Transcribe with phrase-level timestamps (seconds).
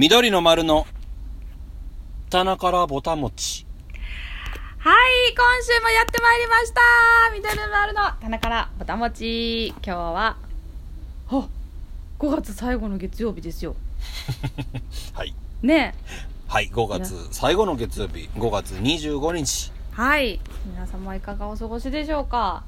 [0.00, 0.86] 緑の丸の
[2.30, 3.66] 棚からぼたもち。
[4.78, 6.80] はい、今週もやってまいりました
[7.34, 10.36] 緑の丸の棚からぼたもち今日は
[11.28, 11.48] あ
[12.18, 13.76] 5月最後の月曜日ですよ
[15.12, 15.34] はい。
[15.60, 15.94] ね
[16.48, 19.70] はい、5月最後の月曜日、5月25日。
[19.70, 22.64] えはい皆様いかがお過ごしでしょうか？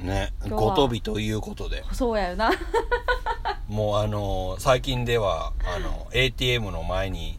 [0.00, 2.50] ね、ごとびということで、そうやよな。
[3.68, 7.38] もうあのー最近では、あの、ATM の前に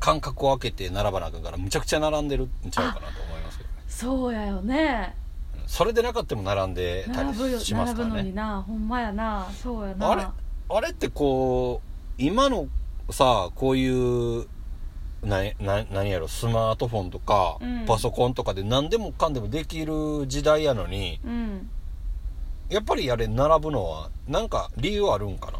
[0.00, 3.76] 間隔を空けて並ばなあかんから、むちゃくちゃ並んでるんちゃうかなと思いますけどね。
[3.88, 5.16] そうやよね。
[5.66, 8.32] それでなかったも並んでたりします並ぶのにからね。
[8.32, 9.48] なほんまやな。
[9.62, 10.10] そうやな。
[10.10, 10.26] あれ
[10.68, 12.66] あれってこう、今の
[13.10, 14.46] さ、こういう、
[15.22, 17.86] な、な、何やろ、スマートフォンとか、うん。
[17.86, 21.70] パソコンとかで何でもかんでもできる時代やのに、うん
[22.72, 25.52] やっぱりあれ並ぶのは、なんか理由あるんか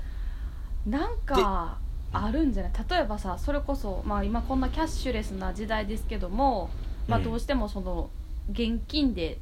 [0.86, 0.98] な？
[1.00, 1.78] なんか
[2.12, 2.72] あるんじゃない？
[2.90, 6.70] 例えばさそれこそ、まあ、今こんなキャッシュレスな時代ですけども、
[7.06, 7.24] まあ、うん。
[7.24, 8.10] どうしてもその
[8.50, 9.38] 現金で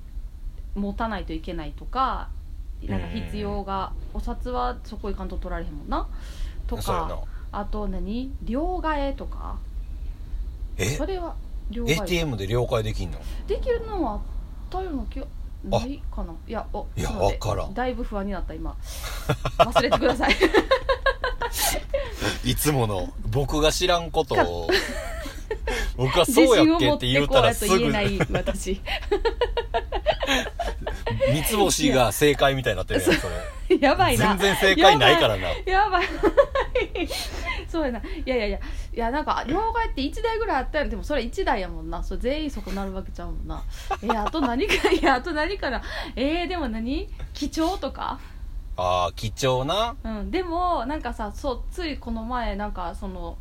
[0.74, 2.28] 持たないといけないとか
[2.82, 6.08] なんか必要が、お札はそこ行かんと取られへんもんな？
[6.66, 7.24] とか。
[7.52, 8.32] あと何？
[8.42, 9.58] 両替とか。
[10.76, 10.86] え？
[10.96, 11.34] それは
[11.70, 13.18] 両替 ?ATM で了解できんの？
[13.46, 14.20] できるのはあっ
[14.70, 15.26] たような気が
[15.64, 16.34] ないかな。
[16.46, 17.48] いやおいやちょっと待って。
[17.48, 17.74] わからん。
[17.74, 18.76] だいぶ不安になった今。
[19.58, 20.36] 忘れてください。
[22.44, 24.68] いつもの、僕が知らんことを、
[25.96, 28.80] 僕はそうやっけっててこうやと言ったらすぐ、言えない私
[31.32, 33.78] 三つ星が正解みたいになってるやん、それ。
[33.78, 35.48] やばいな全然正解ないからな。
[35.66, 36.06] やばい
[37.68, 38.60] そうやないやいやいやい
[38.94, 43.62] やなんか両替って1台ぐらいあったよでもそれ1台やもんなそれ全員そこなるわけちゃうもんな
[44.02, 45.82] えー、あと何かいやあと何かな
[46.16, 48.18] えー、でも何貴重とか
[48.76, 49.94] ああ、貴重な。
[50.02, 53.36] うんでもなんかさそうついこの前なんかその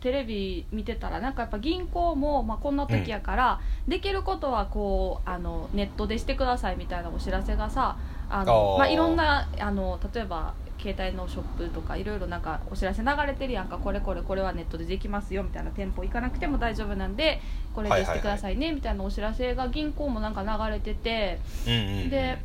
[0.00, 7.96] テレビ見てたらなんかやっぱ銀行も、まあ、こんな時やから、できることはこうあのネットでしてくださいみたいなお知らせがさ
[8.30, 17.40] あのまあ、いろんなあの例えば携帯のショップとかいろいろなんかお知らせ流れてるやんかこれこれこれはネットでできますよみたいな店舗行かなくても大丈夫なんで
[17.74, 22.10] これでしてくださいねみたいなお知らせが銀行もなんか流れててうんうんうん。
[22.10, 22.38] で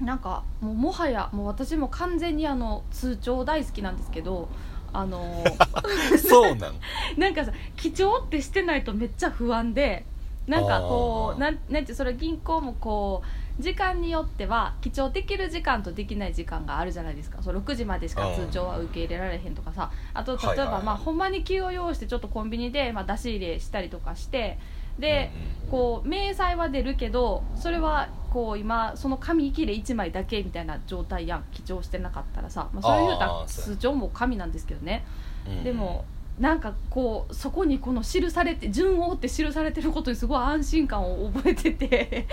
[0.00, 4.48] なんかもうもはやもう私も完全にあの通帳大好きなんですけど
[4.92, 5.44] あの
[6.28, 6.74] そうなん。
[7.16, 10.04] なんかさ記帳ってしてないとめっちゃ不安で
[10.46, 13.22] なんかこうなんなんてそれ銀行もこ
[13.58, 17.42] う時間によっては記帳できる時間とできない時間があるじゃないですか。
[17.42, 19.90] そう6時までしか通帳は受け入れられへんとかさ。
[20.14, 24.58] あと例えば、まあ、ほんまに気を要してちょっとコンビニで、まあ、出し入れしたりとかして
[24.98, 31.44] で、うんうんこう明細は出るけどそれはこう今その紙切れ1枚だけみたいな状態やん。
[31.52, 35.04] 記帳してなかったらさ、まあ、それ言うたら通帳も紙なんですけどね。
[35.46, 35.64] うん。
[35.64, 36.04] でも
[36.38, 42.26] なんかこうそこにこの記されて順を追って記されてることにすごい安心感を覚えてて。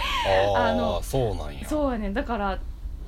[0.55, 1.67] あ のそうなんや。
[1.67, 2.13] そうやねん。
[2.13, 2.59] だから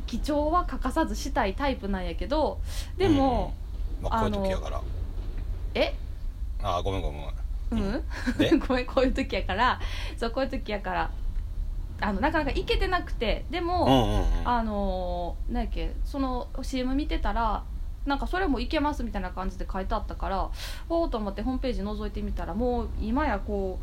[0.06, 2.60] 記帳は欠かさずしたいタイプなんやけど
[2.98, 3.54] でも、
[4.02, 4.82] まあこういう時やから。
[5.74, 5.94] え？
[6.64, 8.04] ああごめんごめんうん、
[8.38, 9.80] で ごめんこういう時やから。
[10.18, 11.12] そうこういう時やから。
[12.00, 13.46] あのなかなか行けてなくて。
[13.50, 14.48] でも、うんうんうん。
[14.48, 17.64] あのーなんやっけその CM 見てたら
[18.06, 20.50] なんかそれもいけますみたいな感じで書いてあったから
[20.88, 23.80] おおと思ってホームページ覗いてみたらもう今やこ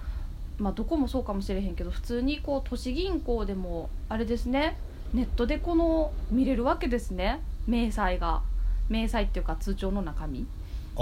[0.59, 4.79] うまあどこもそうかもしれへんけど普通にこう都市銀行でもあれですね
[5.15, 7.41] ネットでこの見れるわけですね。
[7.69, 8.43] 明細が。
[8.89, 10.41] 明細っていうか通帳の中身。
[10.41, 10.47] うん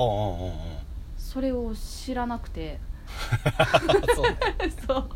[0.02, 0.52] うんうんうん
[1.32, 2.78] それを知らなくて。
[4.86, 5.08] そう。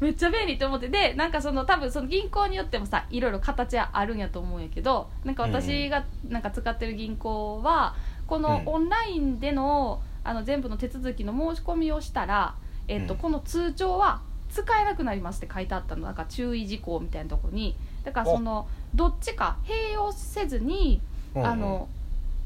[0.00, 0.88] めっちゃ便利って思って。
[0.88, 7.94] でなんかその多分その銀行によってもさいろいろ形はあるんやと思うんやけどなんか私がなんか使ってる銀行は
[8.26, 8.74] このうん。
[8.74, 12.54] オンラインでのあの全部の手続きの申し込みをしたら、
[12.86, 13.20] えっとうん。
[13.20, 14.20] この通帳は
[14.50, 16.02] 使えなくなりますって書いてあったの。
[16.02, 17.76] なんか注意事項みたいなとこに。
[18.04, 21.00] だからそのどっちか併用せずに、
[21.34, 21.88] あの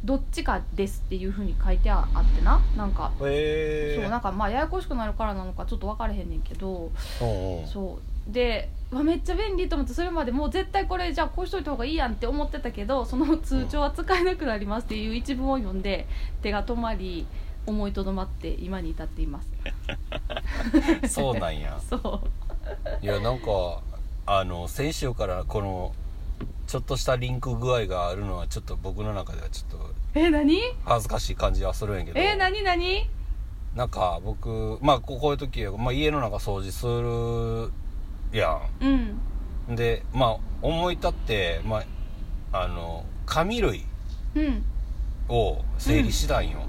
[0.04, 2.60] どっちかですっていうふうに書いてあってな。
[2.77, 3.28] なんかそう
[4.09, 6.91] なんかまあややこしくなるからなのかちょっと分かれへんねんけど。
[7.18, 7.98] そ
[8.28, 8.32] う。
[8.32, 16.06] でわめっちゃ便利と思ってそれまでもう絶対これじゃあこうしといた方がいいやんって思ってたけどその通帳は使えなくなりますっていう一文を読んで
[16.42, 17.27] 手が止まり
[17.66, 19.48] 思いとどまって今に至っています。
[21.09, 21.80] そうなんや。
[21.88, 23.04] そう。
[23.04, 23.80] いやなんか
[24.27, 25.92] あの先週からこの
[26.72, 30.59] ちょっとしたリンク具合があるのはちょっと僕の中ではちょっとえ何？
[30.86, 32.19] 恥ずかしい感じはするんやけど。
[32.19, 33.10] え何何？
[33.77, 37.71] なんか僕まあここういう時は、まあ、家の中掃除する
[38.33, 39.21] やうん。
[39.71, 41.83] んでまあ思い立ってま
[42.53, 43.84] ああの紙類
[44.34, 44.65] うん。
[45.28, 46.60] を整理したんよ、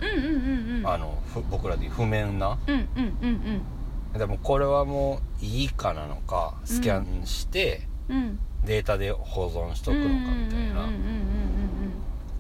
[1.50, 2.60] 僕らで言う譜面な。
[2.68, 3.64] うんうん
[4.14, 4.20] うん。
[4.20, 8.18] でもこれはもういいかなのかスキャンしてうん。
[8.18, 10.88] うんデータで保存しとくのかみたいな。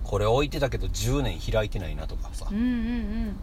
[0.03, 2.47] これ置いてたけど10年開いてないなとかさ。
[2.51, 3.35] うんうんうん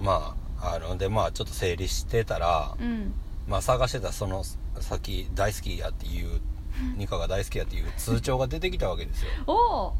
[0.00, 2.86] まああのでまあちょっと整理してたらうん。
[2.86, 3.14] うん
[3.48, 4.44] まあ探してたその
[4.78, 6.40] 先大好きやっていう
[6.96, 9.30] ニカが大好きやっていう通帳が出てきたわけですよ。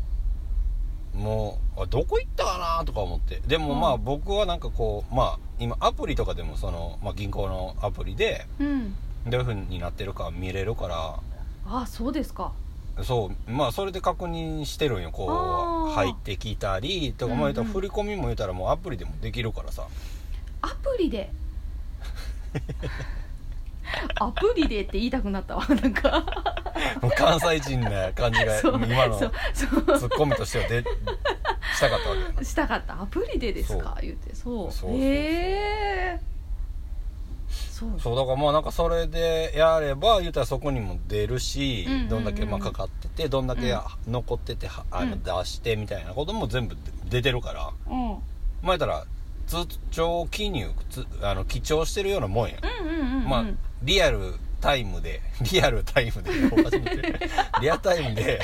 [1.15, 3.41] もうあどこ行ったかなとか思って。
[3.47, 8.95] でもまあうん僕はなんかこうまあ今アプリとかでもその、まあ、銀行のアプリでうん。
[9.27, 10.89] どういう風になってるか見れるか
[11.71, 12.53] あそうですか。
[12.97, 15.95] らそうまあそれで確認してるんよこうあー。
[15.95, 17.75] 入ってきたりとか、まあ言ったらうんうん。
[17.75, 19.87] 振り込みも言ったらもうアプリでもできるからさ。
[20.63, 21.31] アプリで？
[24.21, 26.25] アプリでって言いたくなったわなんか。
[27.03, 33.01] もう関西人な感じが そう今のそうツッコミとしてはでしたかったわけしたかった。
[33.03, 33.97] アプリでですか？
[34.03, 34.35] 言って。
[34.35, 34.73] そう。
[34.73, 35.01] そうそうそう。
[35.01, 36.21] へえ
[37.99, 43.77] そうだからまあなんかそれでやれば言うたらそこにも出るし、うんうんうんどんだけまあかかっててどんだけ
[44.09, 45.23] 残っててはあのうん。
[45.23, 46.77] 出してみたいなことも全部
[47.09, 47.71] 出てるから。
[47.89, 48.09] うん。
[48.11, 48.21] まあ
[48.67, 49.05] 言ったら
[49.47, 53.29] 通帳記入つあの記帳してるようなもんや、うんうんうんうん。
[53.29, 53.45] まあ
[53.83, 55.21] リアルタイムで
[55.53, 56.31] リアルタイムで
[57.61, 58.41] リアルタイムで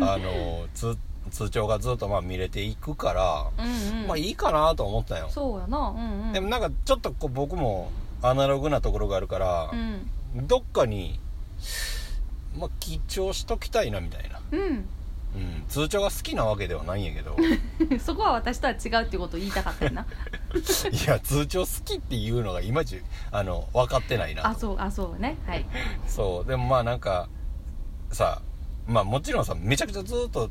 [0.00, 0.96] あの通
[1.30, 4.06] 通帳がずっとまあ見れていくから、うんうん。
[4.06, 5.78] まあいいかなと思ったよ、そうやな。
[5.78, 6.32] うんうん。
[6.32, 7.90] でもなんかちょっとこう僕も
[8.24, 10.46] アナログなところがあるからう、ん。
[10.46, 11.20] どっかに、
[12.56, 14.60] まあ、記帳しときたいなみたいな、うん。
[14.60, 17.36] うん、通帳が好きなわけではないんやけど。
[17.98, 20.06] そこは私とは違うってことを言いたかったよな。
[20.92, 24.48] いや通帳好きっていうのがいまいちあの分かってないなと。
[24.48, 25.36] あそうあそうね。
[25.46, 25.66] はい。
[26.06, 26.48] そう。
[26.48, 27.28] でもまあなんか
[28.12, 28.42] さ
[28.86, 30.50] まあもちろんさめちゃくちゃずっと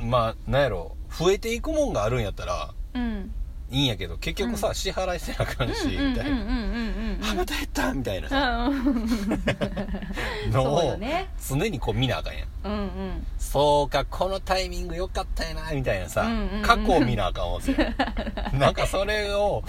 [0.00, 3.34] まあなんやろ増えていくもんがあるんやったらうん
[3.72, 6.52] いいんやけど結局さ、支払いせなあかんし、うんうんみたいな、うんうんうん。
[6.52, 9.08] うんあまた減ったみたいなさ、うん。
[10.52, 12.48] のをね常にこう見なあかんやん。
[12.64, 13.26] うんうん。
[13.38, 16.62] そうかこのタイミング良かったよなみたいなさ、うんうんうん。
[16.62, 17.60] 過去を見なあかんわ
[18.52, 19.64] なんかそれを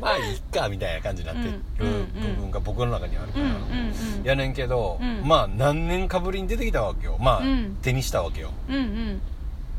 [0.00, 2.34] まあいいかみたいな感じになってるうんうんうん。
[2.34, 3.58] 部分が僕の中にあるから、うんうん
[4.18, 4.24] うん。
[4.24, 5.22] やねんけど、うん。
[5.24, 7.18] まあ何年かぶりに出てきたわけよ。
[7.20, 7.76] まあ、うん。
[7.82, 8.50] 手にしたわけよ。
[8.68, 9.20] うん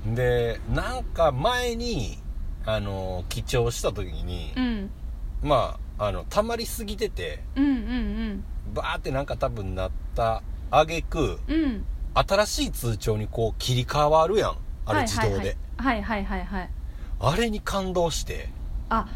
[0.05, 0.15] うん。
[0.15, 2.19] でなんか前に
[2.65, 4.89] あの記帳した時に、うん。
[5.43, 10.41] まああの溜まりすぎててうんうんバーってなんか多分なった
[10.71, 11.85] 挙句うんうん。
[12.13, 14.57] 新しい通帳にこう切り替わるやん。
[14.85, 16.39] あれ自動で、はいはいはいはい。
[16.39, 16.69] はいはい
[17.19, 18.49] あれに感動して。
[18.89, 19.07] あ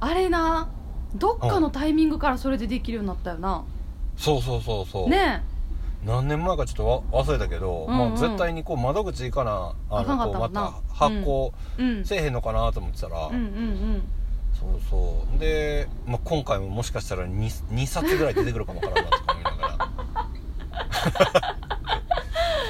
[0.00, 0.70] あれな
[1.14, 3.64] どっかのタイミングからそれでできるようになったよな。
[4.16, 5.42] そうそうそうそう、ね
[6.04, 6.76] 何年前かちょっ
[7.10, 7.98] とわ忘れたけど、うんうん。
[8.10, 11.52] まあ、絶対にこう窓口行かなあのこうまった発行
[12.04, 14.02] せえへんのかなと思ってたら、うんうん
[14.58, 15.38] そうそう。
[15.40, 17.32] で、まあ、今回ももしかしたら 2,
[17.72, 19.92] 2冊ぐらい出てくるかもわからんなとか思いながら。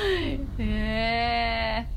[0.07, 1.89] う んへえ。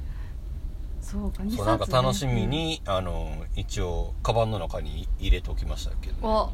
[1.01, 6.51] そうか2冊、ね、そうなんか楽しみに、あの一応カバンの中に入れておきましたけど、お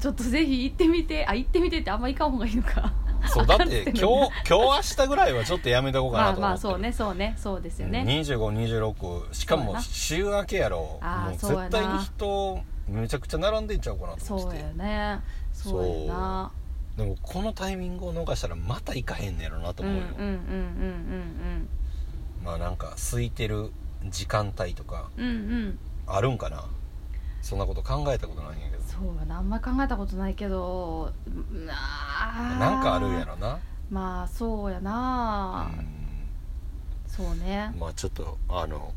[0.00, 1.26] ちょっとぜひ行ってみて。
[1.26, 2.92] あ行ってみてってあんま行かん方がいいのか
[3.28, 6.50] そうだって 今日今日明日ぐらいはちょっとやめとこうかまあなと思って。
[6.50, 9.82] まあそうねそうねそうですよね、2526しかもそうやな。
[9.82, 10.98] 週明けやろ。
[11.00, 14.58] あーもうそうやな絶対に人めちゃくちゃ並んでんちゃうかなと思って。
[14.58, 15.20] そうやね。
[15.52, 16.50] そうやな。
[16.96, 21.68] でもこのタイミングを逃したらまた行かへんねやろなとうん思うよ、うんうんうん
[22.44, 23.70] まあなんか空いてる
[24.06, 25.34] 時間帯とかうんうんう
[25.68, 25.78] ん。
[26.06, 26.64] あるんかな？
[27.42, 29.38] そんなこと考えたことないんやけどそうやな。
[29.38, 31.10] あんまり考えたことないけど
[32.58, 33.58] なんかあるんやろな。
[33.90, 35.86] まあそうやな、うん。
[37.06, 37.74] そうね。
[37.78, 38.92] まあちょっとあの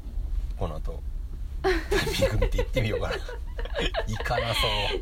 [0.58, 1.02] この後
[1.62, 3.16] タイミング見て行ってみようかな。
[4.06, 4.54] 行かなそ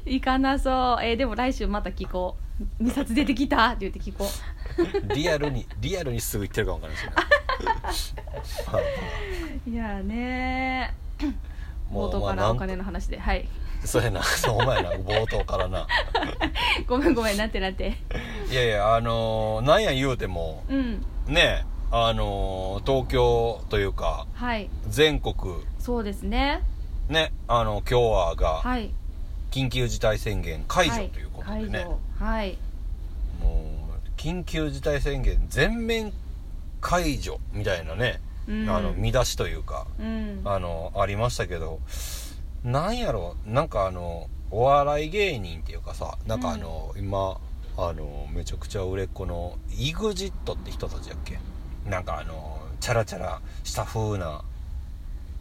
[0.05, 0.09] う。
[0.09, 1.03] いかなそう。
[1.03, 2.37] えーでも来週また聞こ
[2.79, 2.83] う。
[2.83, 3.69] 2冊出てきた。
[3.69, 4.27] って言って聞こ
[5.15, 8.23] リアルにリアルにすぐ行ってるかもわからないしれ
[9.73, 9.81] な。
[9.89, 10.93] いやね
[11.89, 13.17] もう冒頭からお金の話で。
[13.17, 13.49] はい
[13.85, 14.23] そうやな。
[14.23, 15.87] そうお前な冒頭からな。
[16.87, 17.97] ごめんごめんなんてなんて。
[18.49, 21.05] いやいやあのーなんや言うてもうん。
[21.27, 24.69] ねあのー東京というかはい。
[24.87, 25.35] 全国。
[25.79, 26.61] そうですね。
[27.09, 28.91] ねあの今日はがはい。
[29.51, 31.09] 緊急事態宣言解除はい。
[31.09, 31.87] ということでね、
[32.19, 32.57] はい。
[33.41, 33.63] も
[34.05, 36.13] う緊急事態宣言全面
[36.79, 38.69] 解除みたいなね、うん。
[38.69, 40.41] あの見出しというかうん。
[40.45, 41.79] あのありましたけど
[42.63, 43.35] なんやろ？
[43.45, 47.37] なんかあのお笑い芸人っていうかさなんかあの、今
[47.77, 51.39] あのめちゃくちゃ売れっ子の EXIT って人たちやっけ？
[51.89, 54.43] なんかあのチャラチャラした風な。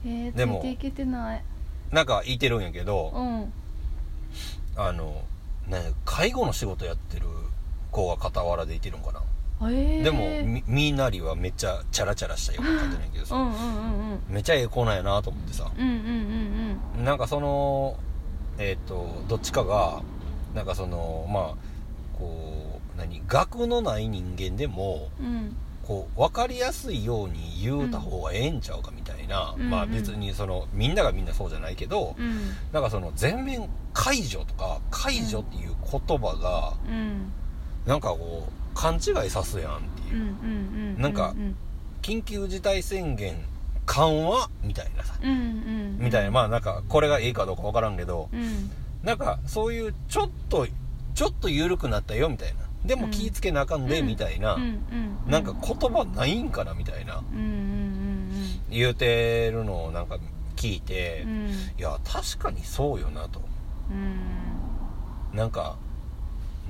[0.04, 1.44] えー、つでもいけてない。
[1.90, 3.52] なんかいてるんやけど、うん。
[4.76, 5.22] あの
[5.66, 7.26] ね介護の仕事やってる
[7.90, 9.26] 子が傍らでいてるんかな、えー、
[9.68, 14.20] でもみみんなりはめっちゃチャラチャラしたような感じなんやけどさ、うんうんうんうん。
[14.30, 15.70] めっちゃええ子なんやなと思ってさ。
[15.76, 15.94] うんうん
[16.98, 17.96] うんなんかその
[18.58, 20.02] えっ、とどっちかが
[20.54, 21.54] なんかそのまあ
[22.18, 25.26] こう何学のない人間でもうん。
[25.26, 25.56] うん
[25.90, 32.38] こう分かりやすいように言うた方がええんちゃうかみたいな、うんまあ別にそのみんながみんなそうじゃないけど、うん。
[32.70, 37.32] なんかその全面解除とか解除っていう言葉がうん。
[37.86, 41.56] なんかこう勘違いさすやんっていう、なんかうん
[42.02, 43.36] 緊急事態宣言
[43.86, 45.14] 緩和みたいなさ。
[45.22, 46.30] うんうんみたいな。
[46.30, 48.28] まあなんかこれがいいかどうか分からんけど。
[48.32, 48.70] うん。
[49.02, 50.66] なんかそういうちょっと
[51.14, 52.60] ちょっと緩くなったよみたいな。
[52.84, 54.06] でも気ぃつけなあかんでうん。
[54.06, 57.18] みたいな、うんうんなんか言葉ないんかなみたいな。
[57.18, 58.30] うんうん
[58.70, 60.18] 言うてるのをなんか
[60.56, 61.30] 聞いて、うん。
[61.30, 63.42] うんいや確かにそうよなと。
[63.90, 65.36] うん。
[65.36, 65.76] なんか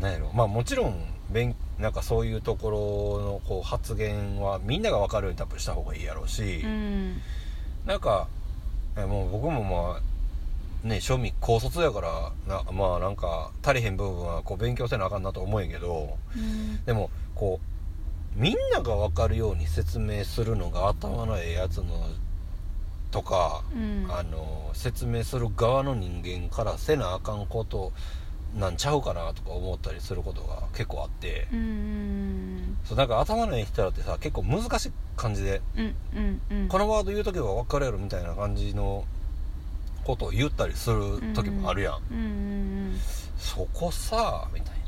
[0.01, 0.33] なんやろ。
[0.33, 1.01] まあもちろん勉
[1.79, 2.79] なんかそういうところ
[3.25, 7.21] のこう発言はみんなが分かるように多分した方がいいやろうし、うん。
[7.87, 8.29] なんか
[8.97, 10.01] えもう僕もま
[10.85, 16.85] あね庶民高卒やからなまあなんか足りへん部分はこう勉強せなあかんなと思うんやけどうん。
[16.85, 17.61] でもこ
[18.37, 21.85] うみんなが分かるように説明するのが頭のええやつの
[23.11, 24.07] とか、うん。
[24.09, 27.93] あの説明する側の人間からせなあかんこと
[28.59, 36.69] なんちゃうかなとか思ったりすることが結構あって、うんうんそうなんか頭のええ人らってさ結構難しい感じで、うんうんうん。
[36.69, 39.05] このワード言う時は分かるやろみたいな感じの
[40.05, 42.21] ことを言ったりする時もあるやん、うんう
[42.97, 43.01] ん
[43.39, 44.81] そこさみたいな。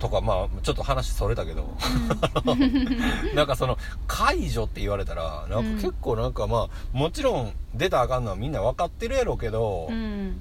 [0.00, 1.76] とかまあちょっと話それたけど。
[3.34, 10.40] なんかその解除って言われたらなんか結構なんかまあもちろん出たらあかんのはみんな分かってるやろうけど、うんうん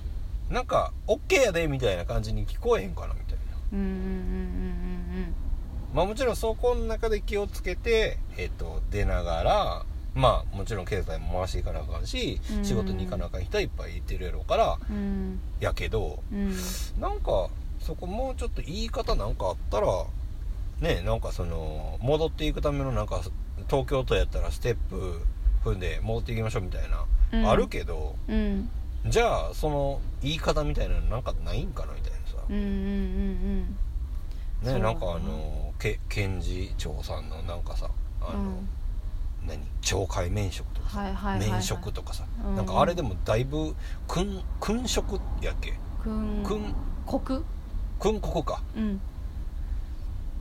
[0.53, 3.57] なんか OK やでみたいな感じに聞こえへんかなみたいな。
[3.73, 5.35] うんうんうん
[5.93, 12.65] まあもちろんそこの中で気をつけてえっ、と出ながらまあもちろん経済も回していかなあかんし、うん。
[12.65, 15.39] 仕事に行かなあかん人はいっぱいいてるやろうからうんうん。
[15.59, 16.55] やけどうん。
[16.99, 19.87] なんかそこもうちょっと言い方なんかあったら
[20.81, 23.21] ねなんかその戻っていくためのなんか
[23.69, 25.21] 東京都やったらステップ
[25.63, 27.49] 踏んで戻っていきましょうみたいな、うん。
[27.49, 28.69] あるけどうん
[29.05, 33.77] じゃあその言い方みたいなのなんかないんかなみたいなさ、うんうんうん
[34.63, 34.79] そうね。
[34.79, 37.89] なんかあのけ検事長さんのなんかさ
[38.21, 38.69] あの、うん。
[39.45, 39.59] 何？
[39.81, 41.51] 懲戒免職とかさ、はいはいはいはい。
[41.51, 42.55] 免職とかさ、うん。
[42.55, 43.75] なんかあれでもだいぶ
[44.07, 45.73] 君君職やっけ？
[46.01, 46.73] くん君
[47.05, 47.43] 国
[47.99, 48.61] 君国か。
[48.77, 49.01] うん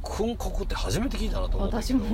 [0.02, 2.04] 君国って初めて聞いたなと思っ私も。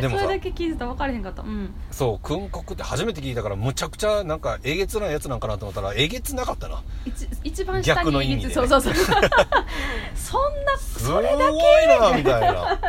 [0.00, 0.24] でもさ。
[0.24, 1.42] それだけ聞いてたら分からへんかった。
[1.42, 1.74] うん。
[1.90, 6.82] そう君国って初めて聞いたからむちゃくちゃなんかえげつないやつなんかなと思ったらえげつなかったな。
[7.04, 8.48] 一一番下に逆の意味で。
[8.48, 8.94] ねそうそうそう。
[10.14, 12.80] そんなすそれだごいなみたいな。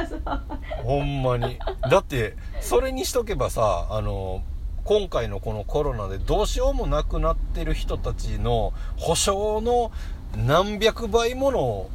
[0.83, 1.57] ほんまに。
[1.89, 4.43] だってそれにしとけばさあの
[4.83, 9.91] 今回のこのコロナでどうしようもなくなってる人たちの保証の
[10.35, 11.89] 何百倍もの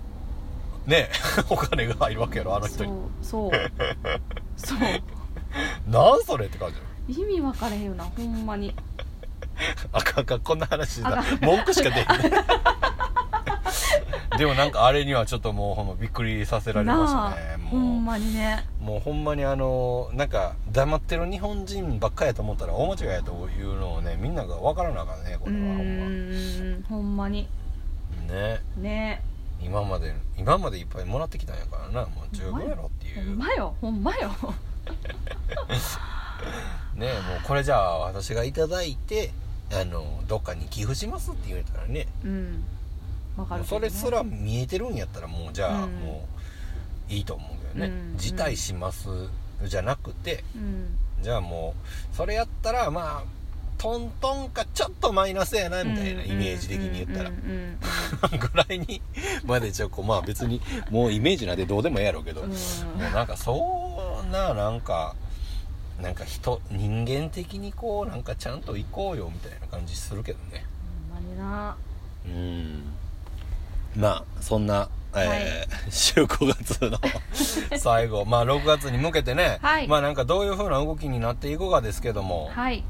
[0.87, 1.09] ね
[1.51, 3.51] お金が入るわけやろあの人そうにそう。
[4.57, 4.79] そう。
[5.91, 6.71] なんそれって感
[7.07, 8.75] じ意味分からへんよなほんまに。
[9.93, 12.07] あかんあかんこんな話だ文句しか出へん。
[14.39, 17.37] でもなんかあれにはちょっともうほんまびっくりさせられましたなあね
[17.71, 18.67] ほんもまにね。
[18.81, 26.89] うもうほんまにあのなんか黙ってる日本人ばっかりやと思ったら大間違いやというのをねみんなが分からなあかんねこうれはほんま。
[26.89, 27.49] ほんまに。
[28.29, 28.61] ね。
[28.77, 29.23] ね
[29.61, 32.03] 今まで今までいっぱいもらってきたんやからな。
[32.07, 33.75] もう十分やろっていほんうまよ。
[33.81, 34.31] ほんまよ。
[36.95, 39.33] ねもうこれじゃあ私がいただいて
[39.73, 42.07] あのどっかに寄付しますって言われたらね。
[42.25, 42.65] うん。
[43.37, 43.67] 分かるね。
[43.67, 45.93] それすら見えてるんやったらもうじゃあうん。
[46.01, 46.29] も
[47.09, 48.19] ういいと思うけどね、うん。
[48.19, 49.09] 辞退します
[49.65, 50.99] じゃなくてうん。
[51.23, 51.75] じゃあも
[52.13, 53.25] うそれやったらまあ
[53.79, 57.31] トントンかちょっとマイナスやなみたいなイメージ的に言ったら。
[58.39, 59.03] ぐらいに
[59.45, 62.51] までちょっとまあ別にもうイメージなんてどうでもええやろうけど、うん。
[62.51, 62.57] も
[62.99, 65.15] うなんかそんななんか
[66.01, 70.65] なんか人人間的にこうなんかちゃんと行こうよみたいな感じするけどね。
[71.13, 71.77] ほんまにな。
[72.27, 72.83] うん。
[73.97, 76.99] まあそんな、えー週5月の
[77.79, 78.25] 最後。
[78.25, 79.89] まあ6月に向けてね、はい。
[79.89, 82.85] まあなんかどういう風な動きになっていくかですけども、はい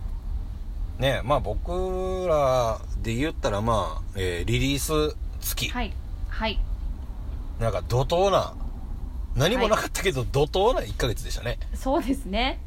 [0.99, 5.93] ねまあ僕らで言ったらまあ、えーリリース月、はい。
[6.29, 6.59] はい。
[7.61, 8.55] なんか怒涛な
[9.35, 11.59] 何もなかったけど、怒涛な1ヶ月でしたね。
[11.75, 12.59] そうですね。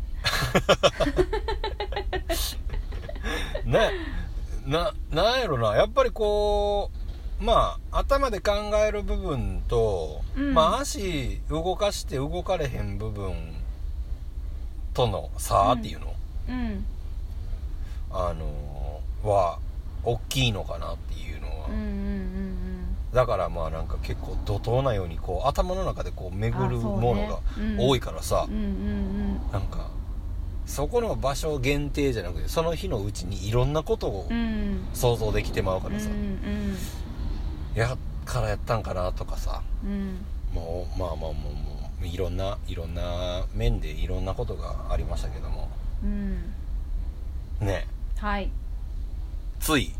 [3.65, 3.91] ね。
[4.65, 5.75] ななんやろな。
[5.75, 6.91] やっぱりこ
[7.41, 8.51] うまあ頭で考
[8.87, 10.53] える部分と、うん。
[10.53, 13.55] まあ足動かして動かれへん部分
[14.93, 16.13] との差っていうの、
[16.49, 16.85] うん
[18.11, 19.59] あのは
[20.03, 22.49] 大きいのかなっていうのは、うんうんうん
[23.13, 27.39] だからまあなんか結構怒涛なようにこう頭の中でこう巡るものが
[27.79, 29.51] 多いからさ、うんうんうん。
[29.51, 29.89] なんか
[30.67, 34.37] そこの場所限定じゃなくてその日のうちにいろんなことをうん。
[34.37, 36.77] うん想像できてまうかうんらさ、うん。
[37.73, 39.63] やっからやったんかなとかさ。
[39.83, 40.23] うん。
[40.53, 45.67] もうまあまあもうもういろんないろんな面でいろんなことがありましたけども。
[46.03, 46.53] うん。
[47.61, 47.87] ね
[48.19, 48.49] はい。
[49.59, 49.91] つい。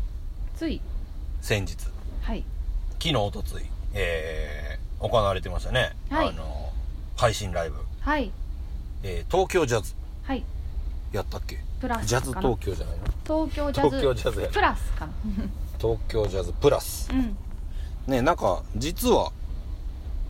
[0.56, 0.80] つい。
[1.40, 1.76] 先日。
[2.22, 2.44] はい。
[2.98, 3.64] 昨日おとつい。
[3.94, 6.28] えー、行われてましたね、はい。
[6.28, 6.70] あの
[7.16, 8.30] 配信ライブ、はい。
[9.02, 9.94] えー東京ジャズ。
[10.22, 10.44] はい。
[11.12, 11.58] やったっけ？
[11.80, 13.04] プラスジャズかな東京じゃないの？
[13.48, 13.96] 東京ジャズ。
[13.96, 15.12] 東京ジャズやプラスかな。
[15.80, 17.10] 東京ジャズプラス。
[17.10, 17.36] うん。
[18.06, 19.32] ねなんか実は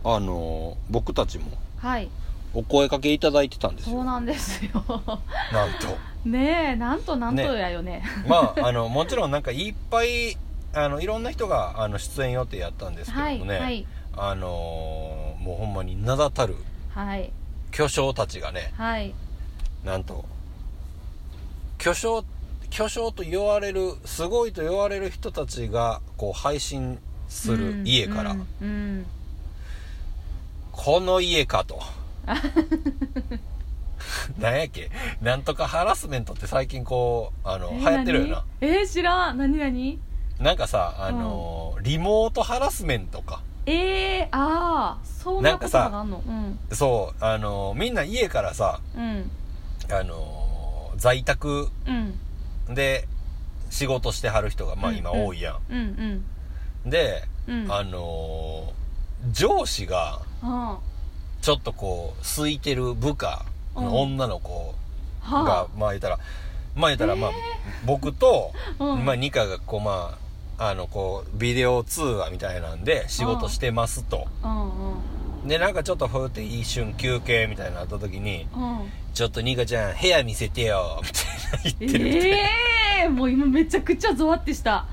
[0.03, 2.09] あのー僕たちもはい
[2.53, 3.95] お声かけいただいてたんですよ。
[3.95, 4.71] そうなんですよ。
[4.85, 6.29] なんと。
[6.29, 8.03] ねえなんとなんとやよね。
[8.27, 10.37] まああのもちろんなんかいっぱい
[10.73, 16.55] あのいろんな人があの出演予定やったんですけどはいもね、はいあのーもうほんまに名だたる
[16.93, 17.31] はい。
[17.71, 19.13] 巨匠たちがねはい。
[19.83, 20.25] なんと
[21.77, 22.23] 巨匠
[22.69, 29.05] 巨匠と言われるすごいと言われる人たちがこう配信する家から、うんうん。
[30.71, 31.81] この家かと
[34.39, 34.89] なんやっけ？
[35.21, 38.43] なんとかハラスメントって最近こうあの、えー流行ってるよな。
[38.61, 38.71] 何？
[38.71, 39.37] えー、知らん。
[39.37, 39.99] 何何？
[40.39, 43.41] なんかさあのーリモートハラスメントか。
[43.67, 46.23] えー、ああそんなことがあんの？
[46.27, 46.59] うん。
[46.71, 49.29] そうあのーみんな家からさうん。
[49.91, 52.19] あのー在宅うん。
[52.73, 53.07] で
[53.69, 56.25] 仕事してはる人がまあうん今多いやん、うん
[56.85, 57.63] で、うん。
[57.65, 57.71] うん。
[57.71, 58.81] あのー
[59.31, 60.79] 上司がは
[61.41, 64.75] ちょっとこう空いてる部下の女の子
[65.23, 65.43] あ。
[65.43, 66.19] が、はまあ言ったら
[66.75, 67.31] まあ言ったらまあ、
[67.85, 70.17] 僕と、まあニカがこうま
[70.57, 74.27] ああのこうビデオ通話みたいなんで仕事してますと。
[75.45, 81.01] でなんかちょっとふーって一瞬休憩みたいになった時にうん「ちょっとニカちゃん部屋見せてよ」
[81.63, 82.09] みたいな言ってる。
[82.09, 82.49] って、え
[83.03, 84.85] えー、もう今めちゃくちゃゾワってした。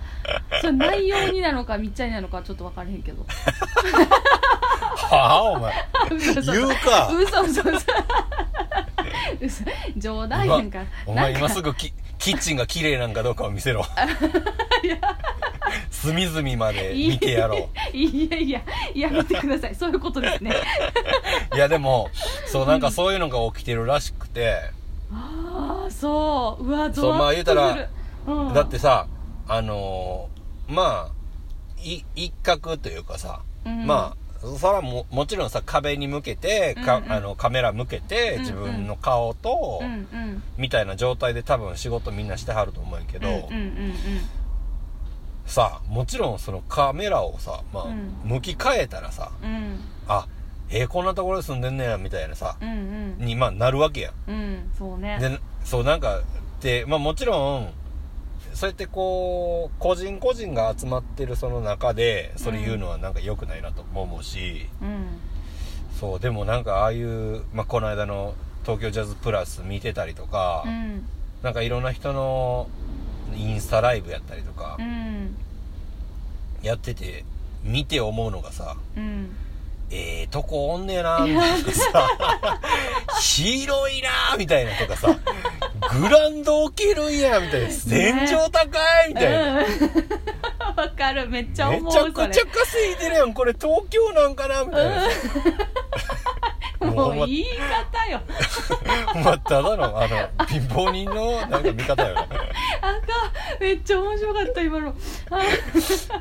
[0.60, 3.24] それ内容になのかみっちゃんになのかちょっと分からへんけど。
[5.10, 5.72] はあお前。
[6.42, 7.08] 言うか。
[7.12, 7.80] 嘘嘘嘘。
[9.40, 9.64] 嘘。
[9.96, 10.84] 冗談やんか。
[11.06, 13.86] お前今すぐキキッチンが綺麗なんかどうかを見せろ。
[15.90, 17.96] 隅々まで見てやろう。
[17.96, 18.62] いやいや
[18.94, 19.74] やめてください。
[19.74, 20.52] そういうことですね。
[21.54, 22.10] いやでも
[22.46, 24.70] そうなんかそういうのが起きてるらしくて、
[25.12, 26.66] ああそう。
[26.66, 27.88] うわゾそうまあ言うたら
[28.26, 29.06] うん、だってさ
[29.46, 31.10] あのーまあ
[31.82, 33.86] い一角というかさ、うん。
[33.86, 37.12] まあそれはももちろんさ壁に向けてか、うんうん。
[37.12, 38.40] あのカメラ向けてうんうん。
[38.40, 40.42] 自分の顔と、うんうん。
[40.58, 43.94] みたいな状態で多分仕事みんなしてはると思うんやけど、うんうんうん。
[45.46, 48.12] さもちろんそのカメラをさ、まあうん。
[48.24, 49.80] 向き変えたらさうんうん。
[50.06, 50.26] あ
[50.70, 52.68] えーこんなところで住んでんねやみたいなさ、うん
[53.18, 53.24] うん。
[53.24, 54.14] にまあなるわけやん。
[54.30, 55.18] うんそうね。
[55.20, 56.20] でそうなんか
[56.60, 57.72] でまあもちろん
[58.54, 65.06] そうやってこう個人個人が集まってるその中でそれ言うのはなんか良くないなと思うし、うん。
[65.98, 71.04] そうでもなんかああいう、まあ、この間の東京ジャズプラス見てたりとか、うん。
[71.42, 72.68] なんかいろんな人の
[73.34, 75.36] インスタライブやったりとかうん。
[76.62, 77.24] やってて
[77.62, 79.30] 見て思うのがさうん
[79.90, 82.08] ええとこおんねえなみたいなさ。
[83.20, 85.18] 広いなみたいなとかさ。
[86.00, 87.68] グランド置けるんやみたいな。
[87.68, 89.64] 天井高いみたいな、うん。
[90.76, 91.28] わかる。
[91.28, 93.32] めっちゃ思うめちゃくちゃそ稼いでるやん。
[93.32, 95.02] これ東京なんかなみたいな。
[95.02, 95.08] さ
[96.80, 98.20] れ もう言い方よ。
[99.24, 102.14] まあただのあの貧乏人のなんか見方よ。
[102.14, 103.60] なあかん。
[103.60, 104.94] めっちゃ面白かった今の。
[105.30, 105.40] あ。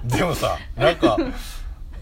[0.04, 1.18] でもさなんか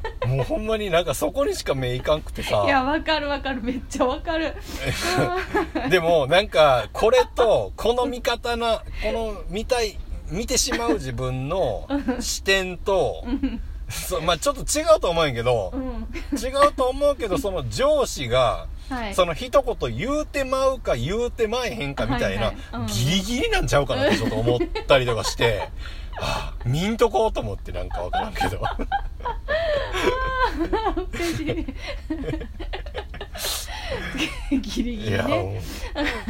[0.27, 2.63] もうほんまになんかそこにしか目いかんくてさ。
[2.65, 3.61] いやわかるわかる。
[3.61, 4.55] めっちゃわかる。
[5.89, 9.97] でもなんかこれとこの見方なこの見たい
[10.29, 11.87] 見てしまう自分の
[12.19, 16.07] 視点とうんそまあちょっと違うと思うんやけどうん。
[16.37, 19.15] 違うと思うけどその上司がはい。
[19.15, 22.81] その一言言うてまうか言うてまえへんかみたいなはいはい。
[22.81, 22.87] うん。
[22.87, 25.69] ギリギリなんちゃうかなってちょっと思ったりとかして
[26.17, 28.61] はあ見んとこうと思ってなんかわからんけど。
[34.51, 35.61] ギリギリね。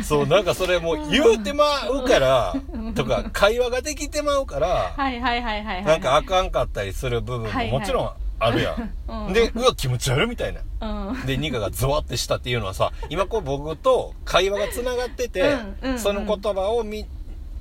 [0.04, 2.56] そう、なんかそれもう言うてまうから、
[2.96, 9.28] とか、会話ができてまうから、はいはいはいはなんかあかんかったりする部分ももちろんあるやん。
[9.28, 9.34] うん。
[9.34, 11.10] で、うわ、気持ち悪いみたいな。
[11.10, 11.26] うん。
[11.26, 17.06] で、ニカがゾワってしたっていうのはさ、今こう僕と会話が繋がってて、うんその言葉をみ、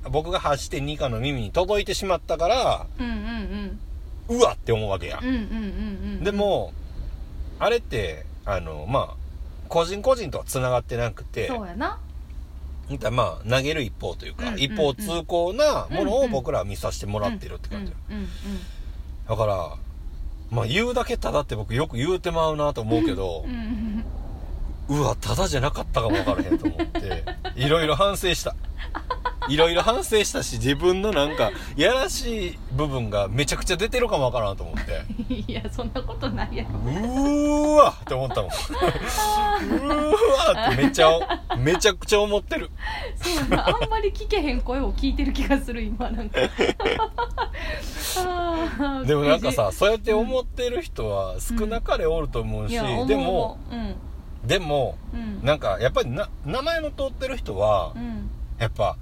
[0.09, 3.79] 僕が発してニカの耳に届いてしまったから、うんうん
[4.27, 5.55] うわって思うわけやうんうんうんうんう
[6.21, 6.23] ん。
[6.23, 6.73] でも、
[7.59, 9.15] あれって、あの、まあ、
[9.69, 11.99] 個人個人とは繋がってなくて、そうやな。
[13.11, 14.61] まあ、投げる一方というか、うんうんうん。
[14.61, 17.93] 一方通行なものを僕らは見させてもらってるって感じ。
[18.09, 18.27] うんうん
[19.27, 19.75] だから、
[20.51, 23.63] まあ言うだけただって僕よく言うてまうなと思うけどうんう、んう
[24.89, 27.23] わ、ただじゃなかったかもわからへんと思って、
[27.55, 28.55] いろいろ反省した。
[29.47, 38.49] いろいろ反省したし、自分のなんか、やらしい部分がめちゃくちゃ出てるかもわからんと思って、 うんいやそんなことないやろうーわって思ったもん。
[38.49, 39.95] うー
[40.55, 41.09] わってめっちゃ、
[41.57, 42.71] めちゃくちゃ思ってる。
[43.15, 46.39] そうやなあんまり聞けへん声を聞いてる気がする今なんか。
[49.05, 53.95] でもなんかさ、そうやって思ってる人は少なかれおると思うし、うでも、うん
[54.45, 55.45] でも、うん。
[55.45, 58.29] なんかやっぱりな、名前の通ってる人はう、ん。
[58.59, 58.97] やっぱ、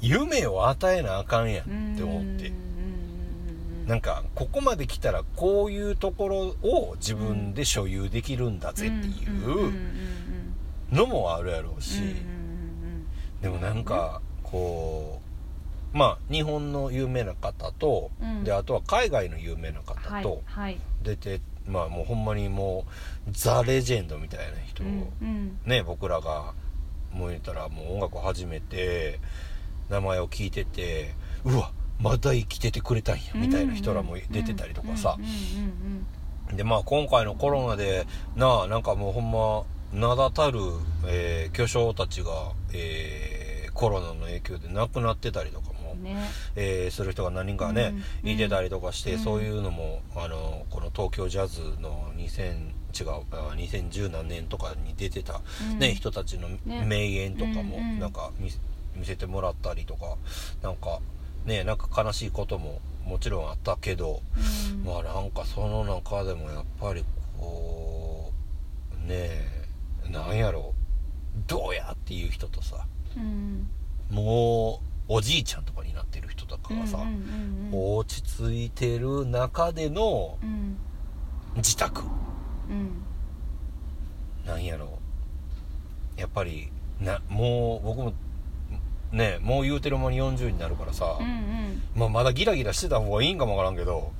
[0.00, 2.52] 夢を与えなあかんやんって思って。
[3.86, 9.74] なんか、ここまで来たらこういうところを自分で所有できるんだぜっていう
[10.90, 12.16] のもあるやろうし、
[13.42, 15.20] でもなんか、こ
[15.92, 18.44] う、まあ、日本の有名な方と、うん。
[18.44, 20.22] で、あとは海外の有名な方はい。
[20.22, 20.78] とはい。
[21.02, 22.86] 出て、まあもうほんまにも
[23.26, 25.58] う、ザ・レジェンドみたいな人を、うんうん。
[25.64, 26.54] ね、僕らが、
[27.12, 29.20] もう言ったらもう音楽を始めて、
[29.88, 35.16] 名前を聞いてて、うわ、まだ生きててくれたんや、みたいな人らも出てたりとかさ。
[36.54, 40.58] で、まあ今回のコロナで、なあ、なんかもうほんま、名だたる、
[41.06, 45.72] えー巨匠たちが、えーコロナの影響で亡くなってたりとか
[46.04, 46.16] ね。
[46.54, 49.18] えーする人が何人かね、うんいてたりとかして、うん。
[49.18, 55.40] そういうのも、あの、この東京ジャズの2000、違う、あ2010何年とかに出てた、
[55.72, 55.78] うん。
[55.78, 56.84] ね、人たちのね。
[56.84, 58.58] 名言とかも、なんか見せ
[58.94, 60.16] 見せてもらったりとか、
[60.62, 61.00] なんか、
[61.44, 64.22] ね、なんか悲しいことももちろんあったけど、
[64.72, 64.84] うん。
[64.84, 67.04] まあなんかその中でもやっぱり
[67.38, 68.32] こ
[69.04, 69.30] う、ね
[70.08, 70.74] え、なんやろ
[71.46, 72.86] どうやっていう人とさ、
[73.16, 73.68] うん。
[74.10, 80.76] もうおじいちゃんとかになってる人とかがさ、うんうん落ち着いてる中でのうん。
[81.56, 82.02] 自宅。
[82.70, 83.02] うん。
[84.46, 84.98] なんやろ。
[86.16, 86.68] やっぱり
[87.00, 88.12] なもう僕も
[89.10, 91.82] ねもう言うてる間に40になるからさ、うんうん。
[91.96, 94.12] まあ、まだギラギラしてた方がいいんかもわからんけど、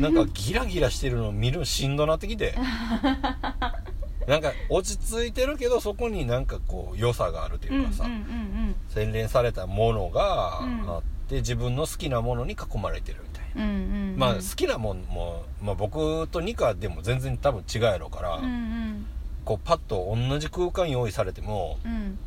[0.00, 2.54] なんかギラギラしてるの見るのしんどなってきて
[4.28, 10.90] なんか落ち着いてるけどそこになんかこう良さがあるというかさ、うんうんうん洗練されたものがうん。
[10.90, 13.64] あって、自分の好きなものに囲まれてるみたいな。
[13.64, 13.76] うんうん
[14.12, 14.18] うん。
[14.18, 19.06] まあ好きなもんも、まあ、僕とニカでも全然多分違うやろうから、うんうん。
[19.44, 22.18] こうパッと同じ空間用意されてもうん。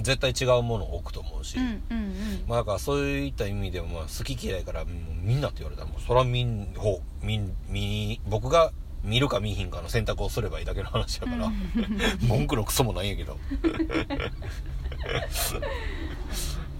[0.00, 2.14] 絶対違うものを置くと思うし、うんうん
[2.46, 4.84] まあだからそういった意味でもまあ好き嫌いから
[5.22, 8.72] みんなって言われたらもうそら見ん方見ん見僕が
[9.06, 11.50] 見るか見ひんかの選択をすればいいだけの話だから、
[12.26, 13.38] 文句のクソもないんやけど。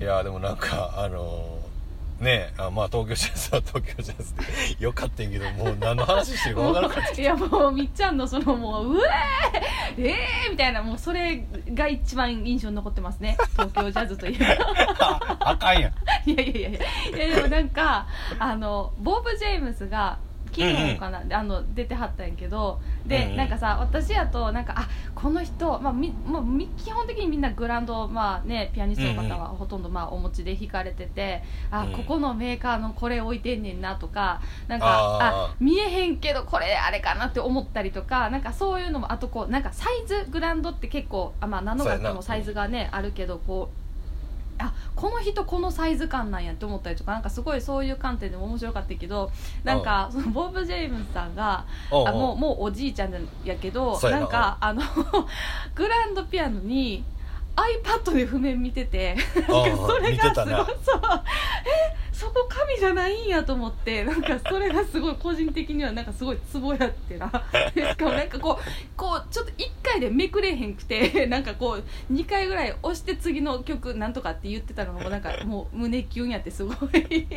[0.00, 1.58] いやでもなんかあの
[2.20, 4.34] ねあまあ東京ジャズは 東京ジャズ
[4.78, 7.20] でよかったんやけどもう何の話してるか分からなかった。
[7.20, 9.00] いやもうみっちゃんのそのもう「う
[9.96, 13.36] えーえー!」みたいなもうそれが一番印象に残ってますね。
[13.52, 14.56] 東京ジャズといえば
[14.98, 16.30] ああかんやん。
[16.30, 16.80] いやいやいやいや。
[17.26, 18.06] いやでもなんか
[18.38, 20.18] あのボブ・ジェームスが
[20.56, 23.36] 昨日かな、あの出てはったんやけどで、うんうん。
[23.36, 31.92] なんかさ私やとなんかあこの人、まあみもうみ基本的にみんなグランド、まあね、ピアニストの方はほとんどまあお持ちで弾かれてて、あうん。
[31.92, 34.86] ここのメーカーのこれ置いてんねんなとかなんか
[35.20, 43.85] あ見えへんけどこれあれかなって思ったりとかなんかそういうのもあとこうなんかサイズグランドって結構あ、まあ、何の楽もサイズがねあるけどこう
[44.58, 49.30] あこの人このサイズ感なんやって思ったりとかなんかすごいそういう観点でも面白かったけど
[49.64, 51.64] なんかそのボブ・ジェームスさんが
[52.08, 53.12] あもうもうおじいちゃん
[53.44, 54.82] やけどなんかあの
[55.74, 57.04] グランドピアノに
[57.56, 60.66] iPad で譜面見ててうんなんかそれ見がすごいそう
[61.64, 67.30] えそこ紙じゃないんやと思ってなんかそれがすごい個人的にはなんかすごいツボやってな。
[67.74, 68.64] でしかもなんかこう
[68.96, 76.78] こうちょっと1回でめくれへんくてなんかこう2回ぐらい押して次の曲なんとかって言ってたのがもうなんかもう胸キュンやってすごい、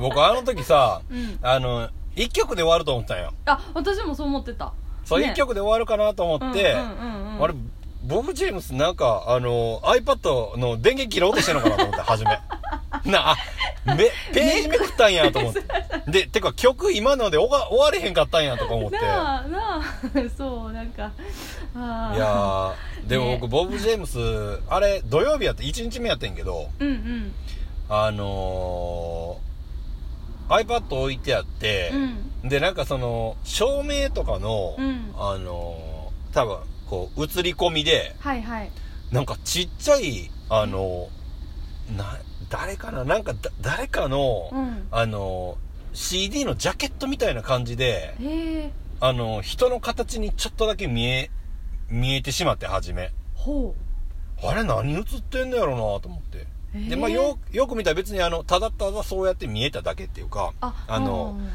[0.00, 3.32] 僕あの時さうん、あの一曲で終わると思ったんよ。
[3.44, 4.72] あ私もそう思ってた。
[5.04, 5.28] そう、ね。
[5.28, 7.44] 1曲で終わるかなと思って、うんうんうんうん。
[7.44, 7.54] あれ
[8.08, 12.40] ボブ・ジェームスなんかあの iPad の電源切ろうとしてるのかなと思って初め。
[13.04, 13.36] なあ
[13.84, 15.62] めページめくったんやと思って。
[16.08, 18.96] でてか曲今ので終わ終われへんかったんやとか思って。
[18.96, 19.82] いなあなあ。
[20.36, 21.12] そうなんか
[21.76, 22.18] あー。
[22.18, 27.34] やーでも僕、ねボブ・ジェームスあれ土曜日やって1日目やってんけどうんうん。
[27.90, 31.90] あのー、iPad 置いてあって、
[32.42, 32.48] うん。
[32.48, 35.14] でなんかその照明とかの、うん。
[35.18, 36.58] あのー、多分
[36.88, 38.70] こう映り込みではいはい。
[39.12, 41.08] なんかちっちゃいあの
[41.96, 42.18] な
[42.50, 43.04] 誰かな？
[43.04, 44.88] なんかだ誰かの、うん。
[44.90, 45.56] あの
[45.92, 51.30] CD のジャケットみたいな感じであの人の形にちょっとだけ見え
[51.90, 53.10] 見えてしまって初め。
[53.34, 53.74] ほ
[54.42, 56.46] あれ何映ってんのやろなと思って。
[56.90, 61.48] でまあよよく見たら別にあのただただそうやって見えただけっていうかああのうん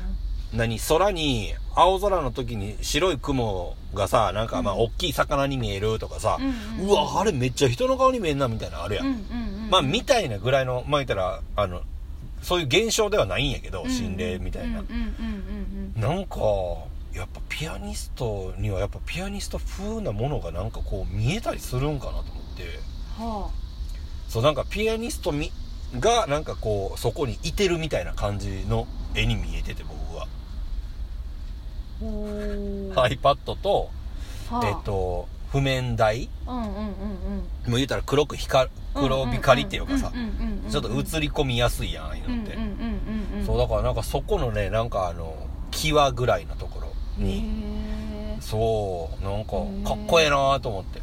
[0.54, 4.80] 何空に青空の時に白い雲がさなんかまあうん。
[4.82, 11.82] 大きい魚に見えるとかさ、うんうんうわあれめっちゃ人の顔に見えんなみたいなのあるやん、うんうんうんまあみたいなぐらいのまあ言ったらあの
[12.42, 14.84] そういう現象ではないんやけど心霊みたいな、
[15.96, 16.40] なんか
[17.14, 22.64] やっぱピアニストにはやっぱピアニスト風なものがなんかこう見えたりするんかなと思って。
[23.20, 23.50] うんは
[24.28, 25.52] そうなんかピアニストみ
[26.00, 29.93] がなんかこうそこにいてるみたいな感じの絵に見えてて僕
[32.02, 33.90] iPad と、
[34.50, 34.68] はあ。
[34.68, 36.30] えっと譜面台。
[36.48, 36.80] うんうんうんうん。
[36.80, 36.94] も
[37.68, 40.12] う言うたら黒く光る黒光りっていうかさ。
[40.70, 42.58] ちょっと映り込みやすいやんああいうのって、
[43.46, 45.36] そうだからなんかそこのねなんかあの
[45.72, 47.46] 際ぐらいのところに、
[48.40, 49.52] そうなんか
[49.88, 51.02] かっこええなと思って。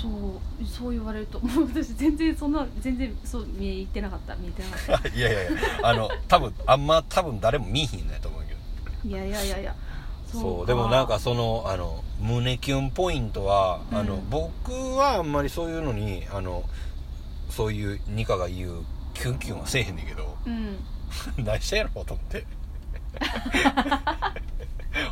[0.00, 4.34] そうそう言われるともう私全然そんな全然そう見えてなかった。
[4.34, 8.41] 見えてなかっ いやいやいやあの多分あんま多分誰も見えひんのやと思う
[9.04, 9.74] いやいやいやいや。
[10.26, 13.98] そうでもなんかそのあの胸キュンポイントは、うん。
[13.98, 16.64] あの僕はあんまりそういうのにあの
[17.50, 18.84] そういうニカが言う
[19.14, 20.36] キュンキュンはせえへんねんけど。
[20.46, 20.76] うん。
[21.44, 22.46] 何してんやろうと思って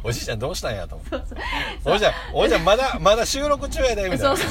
[0.02, 0.96] おじいちゃんどうしたんやと。
[0.96, 1.38] 思ってそう
[1.84, 1.94] そう。
[1.94, 4.36] おじいちゃんおじいちゃんまだまだ収録中やでみたいな。
[4.36, 4.50] そう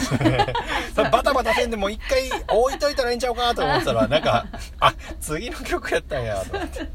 [0.96, 1.10] そう。
[1.12, 4.46] バタバタせんでもう一回置いといたらいいんちゃうかと思ってたらなんか
[4.80, 6.88] あ次の曲やったんやと思って。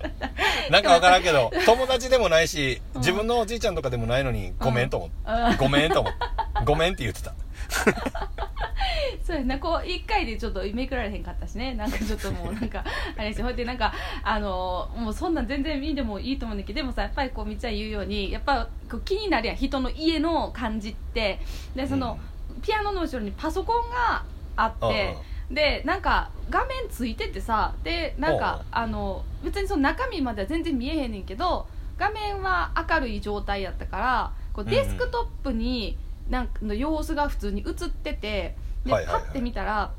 [0.70, 3.00] なんかわからんけど友達でもないしうん。
[3.00, 6.18] 自分のおじいちゃんとかでもないのにごめんと思って、あごめんと思って。
[6.64, 7.32] ごめんって言ってた
[9.24, 12.84] そうやなこう一回でちょっとめくられへんかったしねなんかちょっともうなんか
[13.16, 21.40] あれですよほいでなんかあのもうそんなん全然見でもいいと思うんだけどでもさやっぱりこうみっちゃん言うようにやっぱこう気になるやん人の家の感じって。
[21.74, 22.18] でその、
[22.62, 24.24] ピアノの後ろにパソコンが
[24.56, 25.16] あって、
[25.50, 31.66] でなんか画面ついててさでなんかあの別にその中身までは全然見えへんねんけど
[31.98, 34.74] 画面は明るい状態やったからこううんうん。
[34.74, 39.22] デスクトップになんかの様子が普通に映っててで、はいはいはい。
[39.24, 39.92] パッて見たら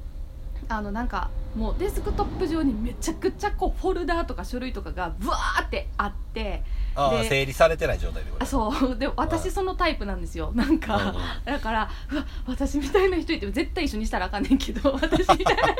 [0.67, 6.63] あのなんかもうデスクトップ上にめちゃくちゃこうフォルダーとか書類とかがブワーってあって
[6.95, 8.95] あ整理されてない状態でそう。
[8.97, 10.51] で私そのタイプなんですよ。
[10.55, 11.15] なんか、うんうん。
[11.45, 15.75] だからうわ私みたいな人いても絶対一緒にしたらあかんねんけど 私みたいな。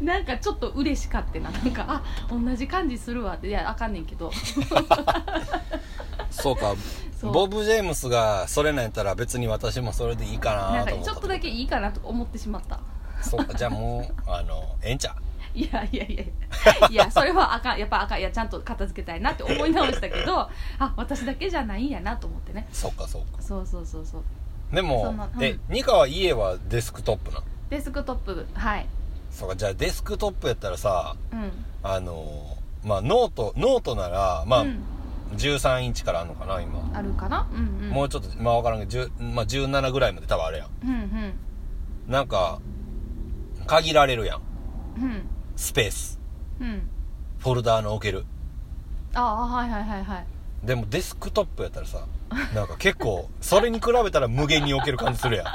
[0.14, 1.50] なんかちょっと嬉しかってな。
[1.50, 3.48] なんかあ同じ感じするわって。
[3.48, 4.30] いやあかんねんけど。
[6.30, 6.74] そうか
[7.22, 11.12] ボブ・ジェームスがそれなんやったら別に私もそれでいいかなかなんと思った。
[11.12, 12.80] ちょっとだけいいかなとか思ってしまった。
[13.22, 16.88] そうかじゃあもうあのええんちゃういやいやいや。
[16.90, 17.78] いやそれはあかん。
[17.78, 20.40] やっぱあかんいやちゃんと片付けたいなって思い直したけど
[20.78, 22.68] あ私だけじゃないんやなと思ってね。
[22.72, 23.42] そうかそうか。
[23.42, 24.22] そうそうそうそう。
[24.74, 25.42] でもそんなうん。
[25.42, 28.86] えニカは家はデスクトップなデスクトップはい。
[29.30, 31.50] そうかじゃあデスクトップやったらさうん。
[31.82, 34.82] あのまあノートノートならまあ、うん
[35.34, 37.46] 13インチからあるのかな今、あるかな？
[37.52, 37.90] うんうん。
[37.90, 40.68] もうちょっとまあ分からんけど、10まあ、17ぐらいまで多分あるやん。
[40.82, 41.32] うんうん。
[42.06, 42.60] なんか
[43.66, 44.40] 限られるやん。
[44.98, 45.22] うん。
[45.56, 46.20] スペース。
[46.60, 46.88] うん。
[47.38, 48.24] フォルダーの置ける。
[49.14, 50.26] ああはいはいはいはい。
[50.64, 52.06] でもデスクトップやったらさ
[52.54, 55.46] なんか結構それに比べたら無限に置ける感じするやん。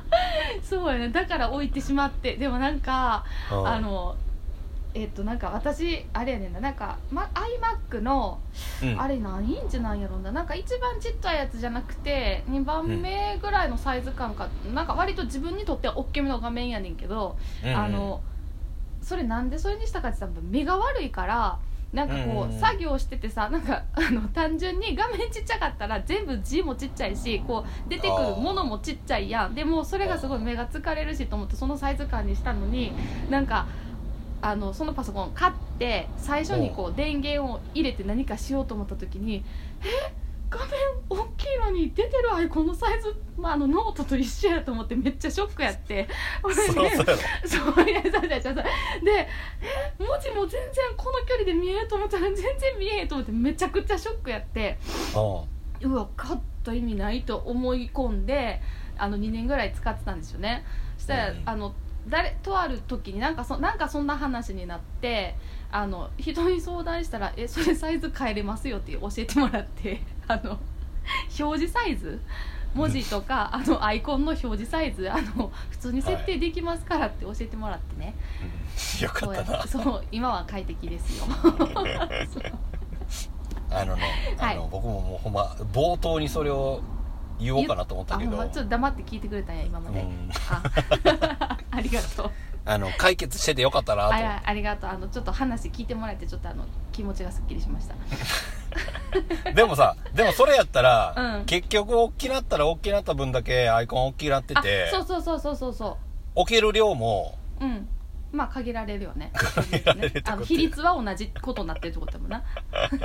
[0.62, 1.10] そうやね。
[1.10, 2.36] だから置いてしまって。
[2.36, 3.68] でもなんか、うん。
[3.68, 4.16] あの
[4.96, 7.30] えっとなんか私あれやねんななんか、ま、
[7.90, 8.40] iMac の
[8.82, 9.00] うん。
[9.00, 10.32] あれ何インチなんやろうな。
[10.32, 17.76] なんか一番ちっちゃいやつじゃなくて2番目ぐらいのサイズ感か、なんか割と自分にとっては大きめの画面やねんけど、うんうん。
[17.76, 18.22] あの
[19.02, 21.58] それなんでそれにしたかって言ったら目が悪いから
[21.92, 22.60] なんかこう、うんうんうん。
[22.60, 29.54] 作業しててさなんかあの単純に画面ちっちゃかったら全部字もちっちゃいしこう出てくるものもちっちゃいやん。
[29.54, 32.92] でもそれがすごい目が疲れるしと思ってそのサイズ感にしたのに
[33.28, 33.66] なんか
[34.46, 39.44] あのそのパソコン買って最初にこう電源を入れて何かしようと思った時に
[39.82, 40.12] え
[40.48, 40.68] 画面
[41.10, 46.06] 大きいのに出てるアイコンのサイズ、まあ、あのノートと一緒やと思ってめっちゃショックやって。
[46.44, 47.04] 俺そうそうやろ。
[47.44, 49.28] そういやそうでえ
[49.98, 54.78] 文字も全然この距離で見えると思ったら全然見えへんと思ってめちゃくちゃショックやって。
[55.82, 58.62] ううわ買った意味ないと思い込んで
[58.96, 60.64] あの2年ぐらい使ってたんですよね。
[60.96, 61.42] そしたら、うん。
[61.44, 61.74] あの
[62.08, 65.34] 誰とある時になんかそなんかそんな話になって
[65.70, 70.58] あの人に相談したら「えそれサイズ変えれますよ」って教えてもらって あの
[71.38, 72.20] 表示サイズ？
[72.74, 75.10] 文字とかあのアイコンの表示サイズ？
[75.10, 78.14] あの普通に設定できますからって教えてもらってね、
[79.00, 79.66] んよかったな。
[79.66, 81.24] そう今は快適ですよ。
[83.70, 84.68] あのね、あのはい。
[84.70, 86.82] 僕ももうほんま冒頭にそれを
[87.38, 88.36] 言おうかなと思ったけど。
[88.36, 90.30] ちょっと黙って聞いてくれたんや今まで、うん
[91.76, 92.30] あありがとう。
[92.68, 94.14] あの解決しててよかったなと。
[94.14, 94.90] あ思あありがとう。
[94.90, 97.94] あのちょっと話聞いてもらえてちょっとあの気持ちがすっきりしました。
[99.52, 101.44] でもさでもそれやったら、うん。
[101.44, 105.74] 結局大きなったら大きなった分だけアイコン大きなっててあそうそうそうそうそう。
[105.74, 105.98] そ
[106.34, 107.88] 置ける量もううん
[108.32, 109.32] まあ限られるよね。
[109.34, 112.44] 限られるってことあの比率は同じことになってるってことだもんな。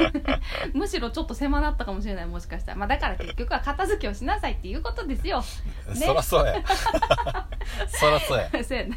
[0.74, 2.78] むしろちょっと狭なったかもしれないもしかしたら。
[2.78, 5.44] まあだから結局は片付けをしなさいっていうことですよ。
[5.94, 5.96] ね。
[5.96, 6.62] そらそうや。
[7.88, 8.64] そらそうや。
[8.64, 8.96] そうやな。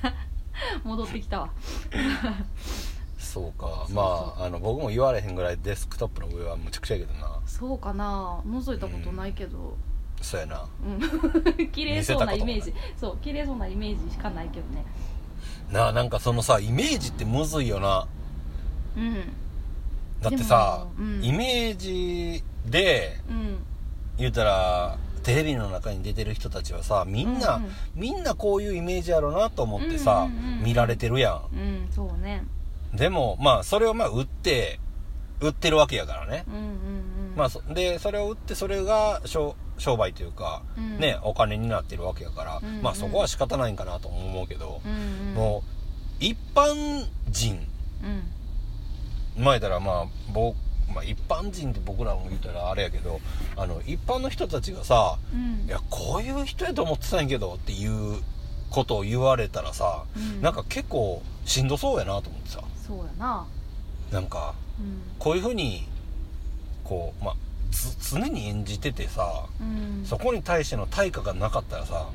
[0.82, 1.50] 戻ってきたわ。
[3.18, 3.86] そうか。
[3.90, 7.40] まああの僕も言われへんぐらいデスクトップの上はむちゃくちゃやけどな。
[7.46, 8.40] そうかな。
[8.46, 9.76] 覗いたことないけど、
[10.20, 10.66] そうやな。
[10.84, 11.68] うん。
[11.70, 12.72] 綺麗そうなイメージ。
[12.96, 14.84] そう綺麗そうなイメージしかないけどね
[15.70, 18.06] なあなんかそのさイメージってむずいよな。
[18.96, 19.14] うん。
[20.20, 21.24] だってさ、うん。
[21.24, 23.58] イメージでうん。
[24.16, 27.70] 言うたらテレビの中に出てる人たちはさみんな、うんうん。
[27.94, 30.64] みんなこういうイメージやろなと思ってさ、うんうんうんうん。
[30.64, 32.44] 見られてるやうんそうね。
[32.94, 34.78] んでもまあそれをまあ売って
[35.40, 36.72] 売ってるわけやからね、うんうんうん。
[37.36, 40.98] まあそでそれを売ってそれが商商売というか、うん。
[40.98, 45.34] ねお金になってるわけやから、うんうんまあそこは仕方ないんかなと思うけど、うんうん。
[45.34, 45.62] も
[46.20, 47.66] う一般人
[49.36, 49.44] うん。
[49.44, 50.56] 前たらまあ僕
[50.94, 53.18] まあ、一般人って僕らも言ったらあれやけど
[53.56, 55.66] あの一般の人たちがさうん。
[55.66, 58.22] いやこういう人やと思ってたんやけどっていう
[58.70, 60.42] ことを言われたらさ、うん。
[60.42, 62.62] なんか結構しんどそうやなと思ってさ。
[62.86, 63.46] そうやな。
[64.12, 65.02] なんかうん。
[65.18, 65.88] こういうふうに
[66.84, 67.53] こうまあつ
[68.10, 70.04] 常に演じててさうん。
[70.04, 72.08] そこに対しての対価がなかったらさ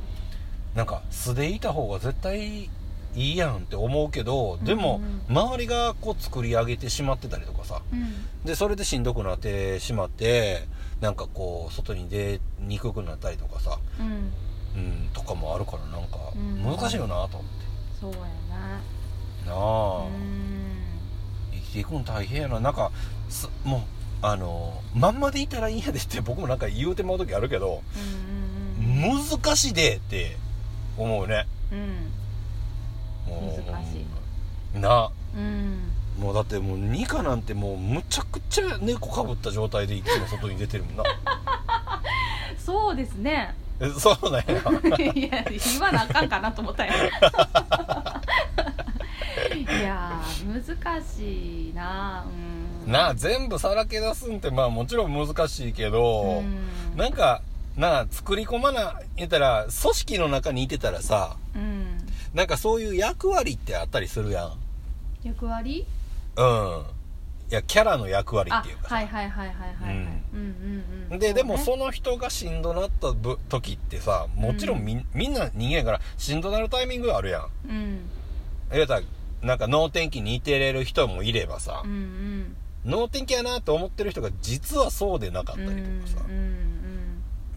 [0.76, 2.70] なんか素でいた方が絶対い
[3.16, 5.36] いやんって思うけどでもうん。
[5.36, 8.46] 周りがこう作り上げてしまってたりとかさうん。
[8.46, 10.68] でそれでしんどくなってしまって
[11.02, 14.32] なんかこう外に出にくくなったりとかさうん。
[14.76, 16.64] うんとかもあるからなんかうん。
[16.64, 17.48] 難しいよなと思って。
[18.00, 18.20] そうや
[19.46, 19.52] な。
[19.52, 20.10] なうあん。
[21.52, 22.60] 生きていくの大変やな。
[22.60, 22.92] なんか
[23.30, 23.82] すもう
[24.22, 30.36] あのまんまでいたらいいんやでって僕もなんか言うてまう時あるけどうんうんうん難しいでって
[30.98, 31.48] 思うね。
[31.72, 33.32] うん。
[33.32, 34.06] もう難し
[34.76, 34.80] い。
[34.80, 35.12] な。
[35.36, 35.92] うん。
[36.20, 41.04] もうだってもうニカなんてもうむちゃくちゃ猫かぶった状態でいつも外に出てるもんな。
[42.60, 43.56] そうですね。
[43.80, 44.42] えそうなんや。
[45.14, 47.10] いや言わなあかんかなと思ったよい
[50.46, 52.26] 難しいな
[52.86, 52.92] うん。
[52.92, 56.98] なあ全部さらけ出すんってまあもちろん難しいけど、うん。
[56.98, 57.42] なんか
[57.78, 61.98] なあ作り込まな言ったら組織の中にいてたらさうん。
[62.34, 64.54] なんかそういう役割ってあったりするやん。
[65.24, 65.86] 役割？
[66.36, 66.86] うん。
[67.52, 68.96] いやキャラの役割あっていうかさ。
[68.96, 69.96] はいはいはいはいはいはい。
[69.96, 70.00] うん。
[70.34, 71.20] うんうんうん。
[71.20, 71.64] で、でもね。
[71.64, 77.48] その人がしんどなったぶ時ってさもちろんみ,、みんな人間やからしんどなるタイミングあるやん。
[77.68, 78.00] うん。
[78.72, 79.02] 言うたら
[79.42, 82.56] なんか脳天気に似てれる人もいればさうんう、ん。
[82.86, 86.60] 脳天気やなって思ってる人が実はそうでなかったりとかさ、うんうん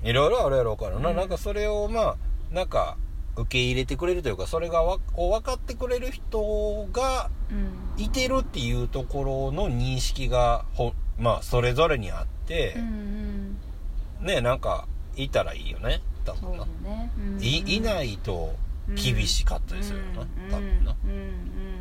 [0.05, 1.17] いろいろあるやろうからな、うん。
[1.17, 2.17] なんかそれをまあ
[2.53, 2.97] なんか
[3.37, 8.03] 受け入れてくれるというかそれがわを分かってくれる人がうん。
[8.03, 12.83] いてるっていうところの認識がほまあそれぞれにあってうん
[14.23, 14.27] う、ん。
[14.27, 16.01] ねなんかいたらいいよね。
[16.25, 16.59] 多分な。
[16.59, 17.13] だ、ね。
[17.17, 17.41] うんうん。
[17.43, 18.57] いいないと
[18.97, 20.13] 厳しかったりするよな、
[20.51, 21.33] 多分な、うんうんうん。
[21.71, 21.72] そう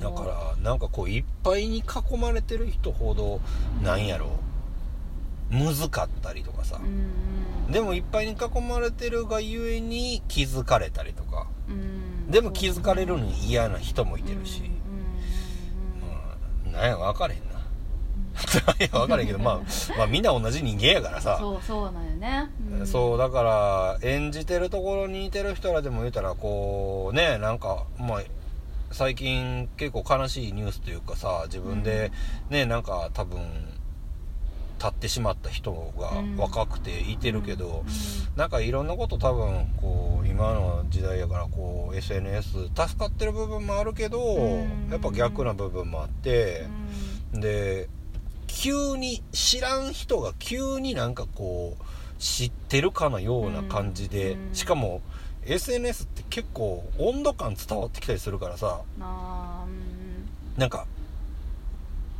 [0.00, 3.40] だからなんかこういっぱいに囲まれてる人ほど
[3.82, 4.30] なんやろ。
[5.50, 6.80] むずかったりとかさ。
[6.82, 6.86] う、
[7.68, 11.46] んでもいっぱいに囲まれてるがゆえに気づかれたりとか。
[11.68, 12.30] うん。
[12.30, 14.62] でも気づかれるのに嫌な人もいてるし、
[16.66, 17.52] うんなんや分かれへんな。
[17.52, 17.62] なん。
[18.78, 19.60] や 分かれへんけど、まあ、
[19.98, 21.36] まあみんな同じ人間やからさ。
[21.38, 28.22] そうそうなんよね、うん、そうだから演じてるところにいてる人らでも言うたらこうねなんかまあ
[28.92, 32.12] 最近結構悲しいニュースというかさ自分で
[32.50, 33.40] ねなんか多分
[34.82, 36.36] 経ってしまった人がうん。
[36.36, 44.88] 若くていてるけど、うなんかいろんなこと多分こう今の時代やからこう SNS 助かってる部分もあるけど、うん。
[44.90, 46.66] やっぱ逆な部分もあって
[47.32, 47.88] ん、で
[48.48, 51.84] 急に知らん人が急になんかこう
[52.18, 54.54] 知ってるかのような感じで、うん。
[54.54, 55.00] しかも
[55.44, 58.82] SNS って結構温度感伝わってきたりするからさ。
[58.98, 60.86] なあうんなんか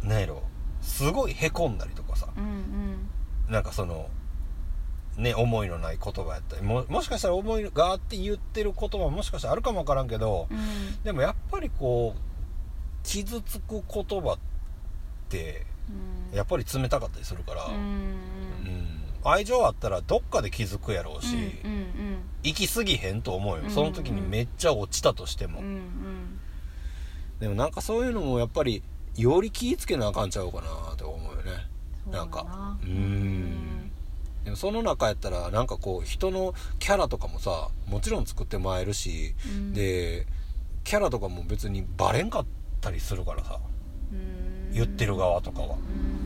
[0.03, 0.43] なんやろ。
[0.81, 2.29] すごいへこんだりとかさ。
[2.37, 3.53] うんうん。
[3.53, 4.09] なんかその
[5.17, 6.63] ね思いのない言葉やったり。
[6.63, 11.03] ももしかしたら思いがあって言ってる言葉ももしかしたらあるかもわからんけどうん。
[11.05, 12.21] でもやっぱりこう
[13.05, 14.39] 傷つく言葉っ
[15.29, 15.65] て
[16.31, 16.37] うん。
[16.37, 17.75] やっぱり冷たかったりするから、うん。
[17.75, 18.82] うん
[19.25, 21.83] 愛情あったらどっかで気づくやろうし、うんうん
[22.45, 26.41] 行き過ぎへんと思うよ、うんその時にめっちゃ落ちたとしても、うんうん。
[27.39, 28.83] でもなんかそういうのもやっぱり
[29.17, 31.53] より気ぃつけなあかんちゃうかなって思うよね。
[32.11, 32.25] な。
[32.25, 32.77] んか。
[32.83, 33.93] ううんん。
[34.45, 39.73] でもその中やったらなんかこう人のキャラとかもさもちろん作ってもらえるし、うん。
[39.73, 40.27] で
[40.83, 42.47] キャラとかも別にバレんかっ
[42.81, 43.61] たりするからさ。
[44.13, 44.73] うん。
[44.73, 45.77] 言ってる側とかは。
[45.77, 46.22] うん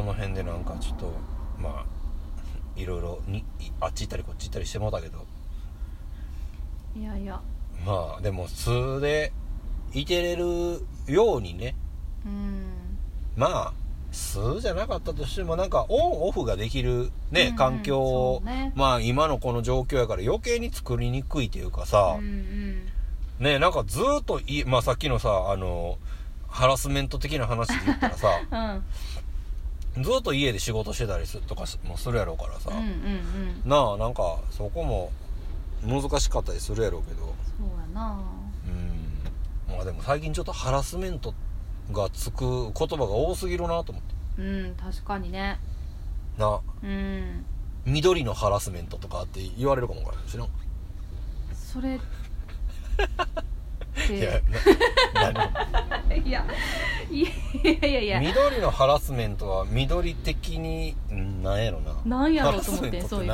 [0.00, 1.12] その辺でなんかちょっと
[1.58, 1.84] まあ
[2.74, 3.44] いろいろにい
[3.80, 5.26] あっち行ったりこっち行ったりしてもうたけど。
[6.96, 7.38] いやいや。
[7.84, 9.30] まあでも素で
[9.92, 11.74] いてれるようにね。
[12.24, 12.64] うん。
[13.36, 13.72] まあ
[14.10, 18.72] 素じゃなかったとしてもなんかオンオフができるね、うん環境を、ね。
[18.74, 22.88] まあ今のこの状況やから余計に作りにくいというかさ、うんうん。
[23.38, 25.98] ねなんかずーっといまあさっきのさあの
[26.48, 28.82] ハラスメント的な話で言ったらさ うん
[29.94, 33.68] ずーっと家で仕事してたりすとかもするやろうからさ、うんうんうん。
[33.68, 35.10] なあなんかそこも
[35.84, 37.20] 難しかったりするやろうけど。
[37.26, 38.20] そうやな。
[38.66, 39.74] うん。
[39.74, 41.34] まあでも最近ちょっとハラスメント
[41.92, 44.14] がつく言葉が多すぎるなと思って。
[44.38, 45.58] うん確かにね。
[46.38, 47.44] なうん。
[47.84, 50.46] 緑のハラスメントとかって言われるかもわからしな。
[51.52, 51.98] それっ
[54.10, 54.40] いや
[56.24, 56.44] いや
[57.10, 58.20] いやいやいや。
[58.20, 61.94] 緑のハラスメントは緑的にんなんやろな。
[62.04, 63.28] なんやろうと思ってそうい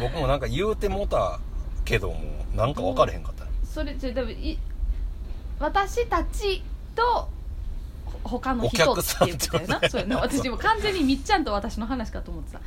[0.00, 1.40] 僕もなんか言うてもた
[1.84, 2.20] けども
[2.54, 3.50] なんか分かれへんかったね。
[3.64, 4.58] それでもい
[5.58, 6.62] 私たち
[6.94, 7.28] と
[8.22, 9.88] ほ他の人っていうことやな。
[9.88, 10.18] そうやな。
[10.18, 12.60] 私も完全にみっちゃんと私の話かと思ってた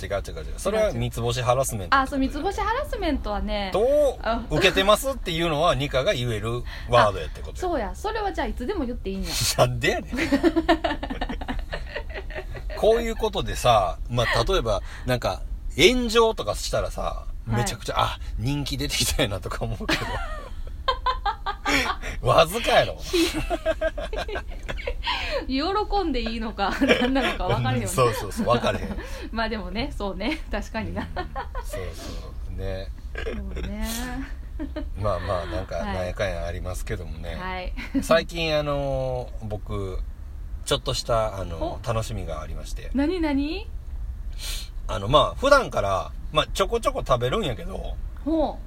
[0.00, 0.54] 違う違う違う。
[0.56, 1.96] それは三つ星ハラスメント。
[1.96, 7.56] あそう三つ星ハラスメントはねとあ 受けてますっていうのはニカが言えるワードやってことや。
[7.56, 7.94] そうや。
[7.94, 9.28] それはじゃあいつでも言っていいんや。
[9.58, 10.14] なんでやねん。
[12.78, 15.42] こういうことでさ、まあ、例えば、なんか、
[15.76, 17.50] 炎上とかしたらさ、い。
[17.50, 20.06] めちゃくちゃ、あ、人気出てきたやなとか思うけど。
[22.20, 22.98] わずかやろ。
[25.46, 25.62] 喜
[26.04, 28.96] んでいいのか何なのか分かるよねそうそうそう、分かれへん。
[29.32, 32.10] まあでもねそうね確かになそうそ
[32.52, 32.56] う。
[32.56, 32.88] ね。
[33.14, 33.88] そうね
[35.00, 37.36] まあまあ、なんか、はいなんやかんやありますけどもね。
[37.36, 40.00] はい最近、あのー僕、
[40.64, 42.90] ちょっとした、あのお楽しみがありまして。
[42.92, 43.68] 何何？
[44.88, 47.94] あの、まあ、普段から、まあ、ちょこちょこ食べるんやけど、
[48.24, 48.58] ほ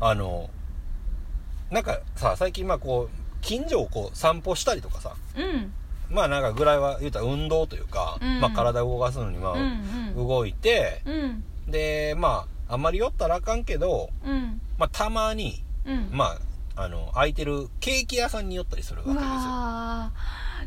[0.00, 0.50] あの、
[1.70, 5.72] なんかさ、最近まあこう、近所をこう散歩したりとかさ、ううん。
[6.10, 8.40] まあなんかぐらいは言うたら運動というか、うん。
[8.40, 9.60] まあ体を動かすのにまあ、うん
[10.18, 10.28] うん。
[10.28, 11.44] 動いて、うん。
[11.70, 14.60] で、まあ、あんまり酔ったらあかんけど、うん。
[14.78, 16.08] まあたまに、うん。
[16.10, 16.36] ま
[16.76, 19.28] あ、あの、空いてるケーキ屋さんに寄ったりするわけうですよ。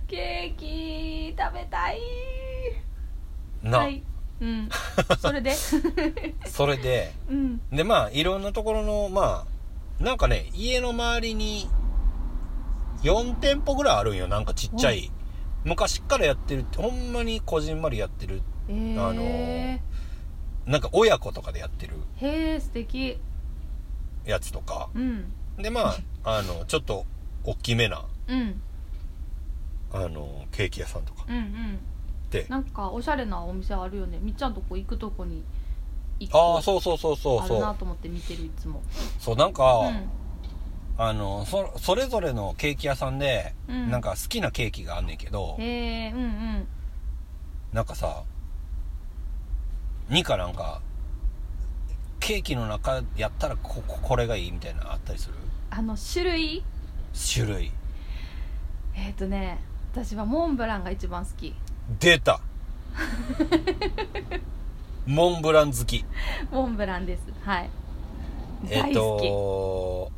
[0.08, 2.00] ケーキ食べたい。
[3.64, 4.04] な、はい。
[4.42, 4.70] うん。
[5.20, 5.54] それで？
[6.46, 7.62] それで、うん。
[7.72, 9.51] でまあいろんなところの、まあ、
[10.02, 11.70] なんかね、家の周りに
[13.04, 15.12] 4店舗ぐらいあるんよ、なんかちっちゃい。
[15.64, 18.42] 昔っからやってる、ほんまにこじんまりやってる。
[18.68, 19.80] えー、あのー
[20.66, 21.94] なんか親子とかでやってる。
[22.18, 23.18] へえ素敵。
[24.26, 24.90] やつとか。
[24.94, 25.34] うん。
[25.58, 27.06] でまああのちょっと
[27.44, 28.62] 大きめなうん。
[29.92, 31.26] あのケーキ屋さんとか。
[31.28, 31.80] うんうん。
[32.30, 32.46] で。
[32.48, 34.20] なんかおしゃれなお店あるよね。
[34.22, 35.44] みっちゃんとこ行くとこに
[36.26, 37.48] 一あそうそうそうそう。
[37.48, 38.82] そうなと思って見てるいつも。
[39.20, 40.10] そうなんか、うん。
[40.98, 43.90] あのそそれぞれのケーキ屋さんで、うん。
[43.90, 46.68] なんか好きなケーキがあんねんけどへえうんうん。
[47.74, 48.24] なんかさ
[50.10, 50.82] ニカなんか
[52.20, 55.36] ケーキの中やったらこここれがいいみたいなのあったりする？
[55.72, 56.64] あの種類？
[57.34, 57.72] 種類。
[58.94, 59.60] えっ、ー、とね
[59.94, 61.56] 私はモンブランが一番好き。
[62.00, 62.40] 出た
[65.06, 66.06] モンブラン好き。
[66.52, 67.24] モンブランです。
[67.44, 67.70] はい。
[68.70, 70.12] えっ大好き、と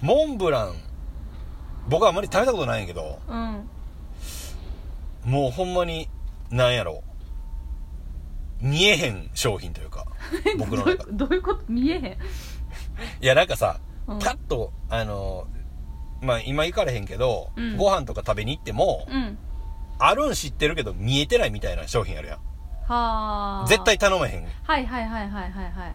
[0.00, 0.74] モンブラン。
[1.88, 3.18] 僕はあまり食べたことないんやけど。
[3.28, 3.68] うん。
[5.24, 6.08] もうほんまに
[6.50, 7.02] なんやろ。
[8.60, 10.06] 見えへん商品というか
[10.58, 11.62] 僕のどうい中うどういうこと？
[11.68, 12.16] 見えへん、い
[13.20, 15.46] やなんかさうん、パッとあの
[16.22, 17.76] まあ今行かれへんけど、うん。
[17.76, 19.36] ご飯とか食べに行っても、うん。
[19.98, 22.38] あるん知ってるけど見えてないみたいな商品あるやん
[22.86, 23.66] はあ。
[23.68, 24.46] 絶対頼めへん。
[24.62, 25.86] はいはいはいはいはいは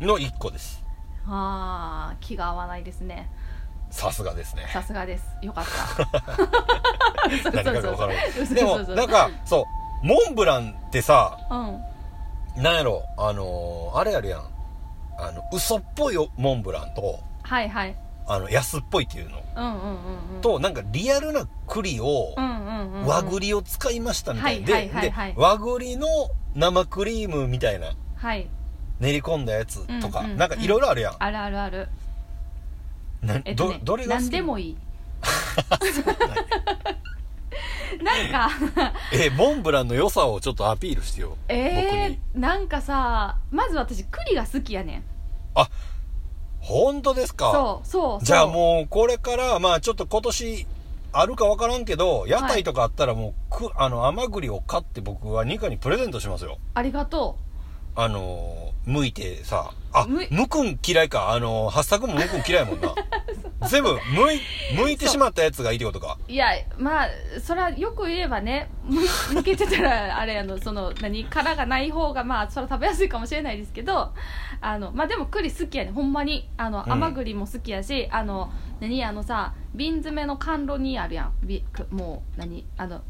[0.00, 0.04] い。
[0.04, 0.82] の1個です。
[1.26, 3.30] はあ気が合わないですね。
[3.90, 4.66] さすがですね。
[4.72, 5.24] さすがです。
[5.42, 7.50] よかった。
[7.52, 9.66] 何かが分からないでもなんかそ
[10.02, 12.62] うモンブランってさうん。
[12.62, 14.42] なんやろあのーあれやるやん。
[15.18, 17.96] あの嘘っぽいモンブランとはいはい
[18.28, 19.42] あの安っぽいっていうの。
[20.42, 22.34] となんかリアルな栗を
[23.06, 24.90] 和栗を使いましたみたいで。
[25.00, 26.06] で和栗の
[26.54, 27.92] 生クリームみたいな。
[28.16, 28.48] はい。
[29.00, 31.88] 練り込んだやつとか、うんうんなんかいろいろあるやん、あるあるある。
[33.22, 34.76] なえどどれが何でもいい。
[38.02, 38.50] なんか。
[39.12, 45.02] えモンブランの良さをちょっとアピールしてよ、えー、なんかさまず私栗が好きやねん
[46.68, 47.50] 本当ですか？
[47.52, 48.24] そうそうそう。
[48.24, 50.66] じゃあもうこれからまあちょっと今年
[51.12, 56.58] あるか分からんけど屋台とかあったらもうく、あの甘栗を買って僕はニカにプレゼントしますよ。
[56.74, 57.38] ありがと
[58.00, 61.32] あのー剥いてさあむくん嫌いか。
[61.32, 62.94] あのー、八作も剥くん嫌いもんな。
[63.68, 64.40] 全部剥い
[64.76, 66.16] 剥いてしまったやつがいいってことか。
[66.26, 66.46] ういや
[66.78, 67.08] まあ
[67.42, 74.14] それはよく言えばねむ抜けてたら あれやのその何殻がない方がまあそれは食べやすいかもしれないですけど
[74.60, 76.48] あのまあでも栗好きやねほんまに。
[76.56, 76.92] あのうん。
[76.92, 81.32] 甘栗も好きやし、あの何あのさ瓶詰めの甘露煮あるやん。
[81.42, 83.02] びくもう何あの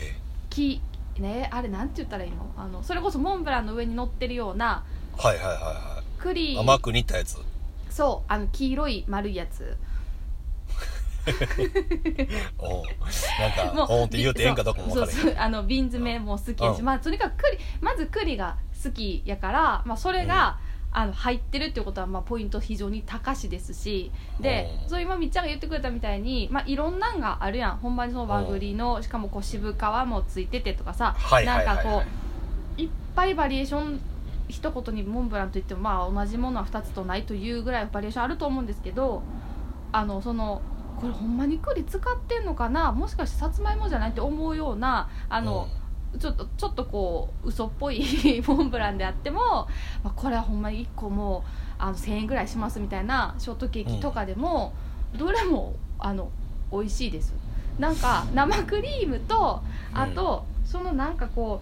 [0.00, 0.16] え？
[0.50, 0.82] 木
[1.22, 2.52] ねあれなんて言ったらいいの？
[2.56, 4.84] あのそれこそモンブランの上に乗ってるような
[5.16, 7.38] はいはいはいは栗い甘く煮ったやつ？
[7.88, 9.76] そうあの黄色い丸いやつ。
[12.58, 12.82] おう
[13.38, 15.16] なんかおんって言うてええんかどうかも分からへん。
[15.16, 16.84] そうそうあの瓶詰めも好きやし、うん。
[16.84, 20.58] まあとにかく栗まず栗が好きやから、まあ、それが、
[20.94, 24.90] あの入ってるっていうことは、まあ、ポイント非常に高しですしでうん。
[24.90, 27.76] そう今みっちゃんが言ってくれたみたいに、まあ、いろんなんがあるやん。
[27.78, 32.02] ほんまにその和栗のしかもこう渋皮もついててとかさ、なんかこ
[32.76, 34.00] ういっぱいバリエーション
[34.48, 39.22] 一言にモンブランといってもまあ同じものは2つとないというぐらいバリエーションあると思うんですけど
[39.92, 40.60] あのその
[41.00, 42.92] これほんまに栗使ってんのかな？
[42.92, 45.68] もしかしてさつまいもじゃないって思うようなあの、
[46.18, 48.04] ちょっとちょっとこう嘘っぽい
[48.46, 49.40] モンブランであっても、
[50.02, 51.42] まあ、これはほんまに1個もう
[51.78, 54.72] あの1000円ぐらいしますみたいなショートケーキとかでも、
[55.16, 56.30] どれもあの
[56.70, 57.34] 美味しいです。
[57.78, 59.62] なんか生クリームと
[59.94, 61.60] あと、そのなんかこ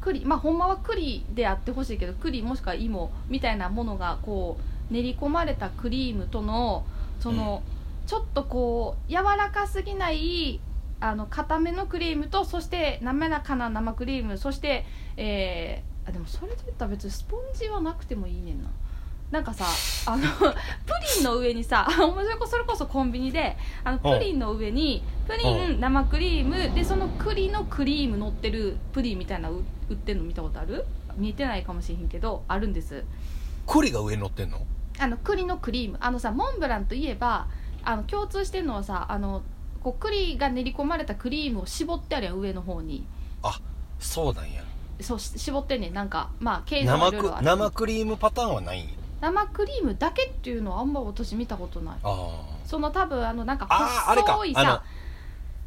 [0.00, 4.58] う栗まあほんまは栗であってほしいけど栗もしくは芋みたいなものがこ
[4.90, 6.84] う練り込まれたクリームとの
[7.20, 7.62] その、
[8.06, 10.58] ちょっとこう柔らかすぎない
[11.00, 14.84] あの固めのクリームとそして滑らかな生クリームそして
[15.16, 18.70] えーあでもそれで言ったら別にスポンジはなくてもいいねんな。
[19.30, 19.64] なんかさ
[20.10, 20.44] あの プ
[21.16, 30.84] リンの上にさ面白いそれこそコンビニであのプリンの上にプリうン生クリームでその栗のクリーム乗ってるプリンみたいなの売売ってんの見たことある？
[31.16, 33.04] 見えてないかもしれへんけどあるんです。
[33.68, 34.66] 栗が上に乗ってんの？
[34.98, 35.98] あの栗のクリーム。
[36.00, 37.46] あのさモンブランといえば
[37.84, 39.42] あの共通してるのはさあの
[39.82, 43.06] こう栗が練り込まれたクリームを絞ってあるやん上の方に。
[43.98, 44.62] そうなんや。
[45.00, 45.94] そうし絞ってんねん。
[45.94, 48.90] なんかまあ形状生くはいろいろある生クリームパターンはないんや。
[49.20, 51.94] 生クリームだけっていうのはあんま私見たことない。
[52.02, 54.32] あその多分あのなんかあああれか。
[54.34, 54.82] 細いあのさ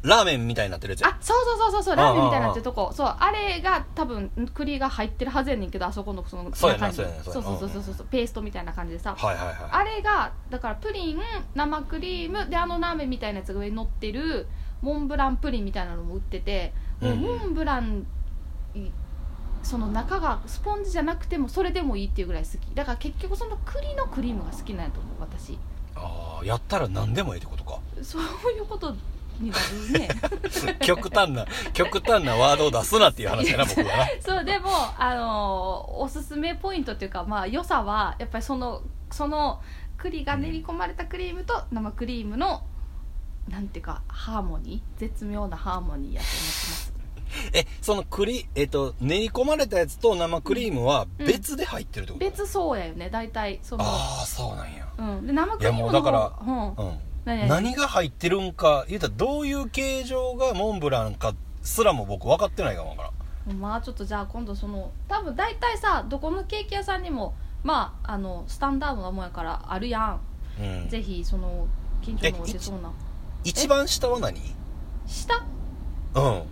[0.04, 1.08] ラーメンみたいになってるやつや。
[1.08, 2.92] あそうそうそうそうそうラーメンみたいになってるあとこ。
[2.94, 11.20] そうあれが多分栗が入ってるはずやねんけどあそこのそのそうそうそうそうそうそうそうそうペーストみたいな感じでさはいはいはいあれがだからプリン
[11.54, 14.46] 生クリームであのラーメンみたいなやつが上に乗ってる
[14.82, 18.06] モンブランプリンみたいなのも売ってて、もううんモンブラン
[18.74, 18.90] い
[19.62, 25.58] その中がスポンジじゃなくてもそれでもいいっていうぐらい好きだから結局その栗のクリームが好きなんやと思う私
[25.96, 28.94] ああやったら何でもいいってことかそういうこと
[29.40, 30.08] ね。
[30.80, 34.06] 極端な極端なワードを出すなっていう話やな僕はな。
[34.20, 39.60] そうでもあのーおすすめポイントっていうかまあ良さはやっぱりそのその
[39.96, 42.62] 栗が練り込まれたクリームと生クリームの
[43.48, 45.00] なんていうかハーモニー？
[45.00, 46.94] 絶妙なハーモニーやと思ってます。
[47.52, 51.26] えその栗えっと練り込まれたやつと生クリームはうん。
[51.26, 53.58] 別で入ってるってこと、別そうやよね大体。
[53.62, 54.86] そのああそうなんや。
[54.98, 55.26] うん。
[55.26, 56.88] で生クリームのいやもうだから方うん。
[56.88, 57.74] うん何？
[57.74, 63.02] が入ってるんか言うたらどういう形状がモンブランかすらも僕分かってないかもわか
[63.46, 63.58] らん。
[63.58, 70.20] まあちょっとじゃあ今度その多分大体さどこのケーキ屋さんにもまああのスタンダードなもんやからあるやん、
[70.60, 70.88] うん。
[70.88, 71.66] ぜひその
[72.02, 72.92] 近所のおいしそうな
[73.42, 74.40] 一番下は何？
[75.06, 75.44] 下？
[76.14, 76.42] うん。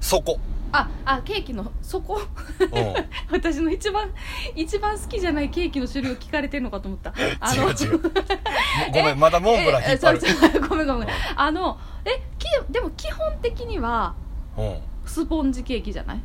[0.00, 0.38] そこ
[0.72, 2.94] ああケーキの底うん。
[3.30, 4.10] 私の一番
[4.54, 7.14] 一番好きじゃないケーキの種類を聞かれてるのかと思った。
[7.40, 8.00] あ違う違う。
[8.92, 10.20] ごめんまだモンブラン引っ張る。
[10.68, 11.08] ごめんごめん。
[11.36, 14.14] あのえきでも基本的には
[14.56, 14.78] うん。
[15.06, 16.20] スポンジケーキじゃない？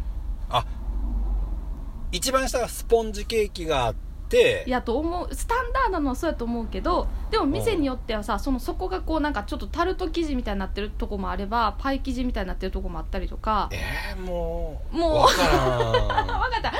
[2.13, 13.69] 一番下がスポンジケーキがあってやと思うスタンダードなのはそうやと思うけどでも店によってはさその底がこうなんかちょっとタルト生地みたいになってるとこもあればパイ生地みたいになってるとこもあったりとか。
[13.71, 15.15] えー、もうもう。
[15.17, 16.27] わからあん。
[16.27, 16.73] 分かった。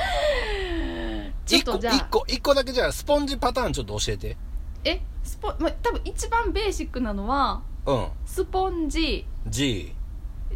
[1.44, 1.94] ちょっとじゃあ。
[1.94, 4.36] 一個一個だけじゃあスポンジパターンちょっと教えて。
[4.84, 8.08] えスポま多分一番ベーシックなのはうん。
[8.24, 9.26] スポンジ。
[9.46, 9.94] G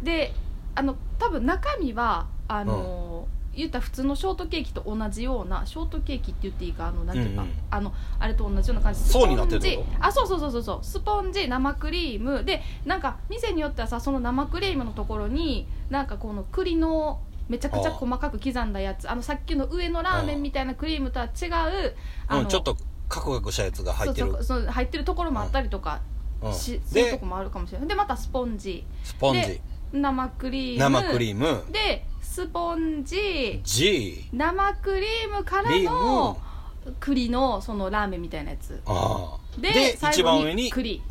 [0.01, 0.33] で
[0.75, 3.27] あの多分中身はあの、
[3.57, 7.55] 言ったら普通のショートケーキと同じようなショートケーキって言っていいかあのなんていうか、うんうん。
[7.69, 8.99] あのあれと同じような感じ。
[8.99, 9.89] 層になってるっスポンジ。
[9.99, 10.79] あそうそうそうそうそう。
[10.83, 19.09] スポンジ生クリームでなんか店によってはさその生クリームのところになんかこの栗のめちゃくちゃ細かく刻んだやつ。
[19.09, 21.47] あのさっきの上のラーメンみたいなクリームとは違
[21.85, 21.95] う
[22.27, 22.77] あの、うんちょっと
[23.09, 24.27] カクカクしたやつが入ってる。
[24.27, 24.69] そうそうそう。
[24.69, 26.01] 入ってるところもあったりとか
[26.41, 26.53] うん。
[26.53, 27.87] し、そういうとでこもあるかもしれない。
[27.87, 28.85] でまたスポンジ。
[29.03, 29.41] スポンジ。
[29.41, 29.61] で
[29.93, 30.99] 生クリーム。
[30.99, 31.63] 生クリーム。
[31.71, 32.05] で
[32.37, 36.39] スポンジ G 生クリームからの
[36.99, 38.79] 栗のそのラーメンみたいなやつ。
[38.85, 39.59] ああ。
[39.59, 41.01] でで最後一番上に栗。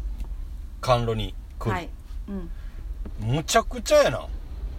[0.81, 1.89] 甘露に栗、はい、
[2.29, 2.49] うん、
[3.35, 4.25] むちゃくちゃやな。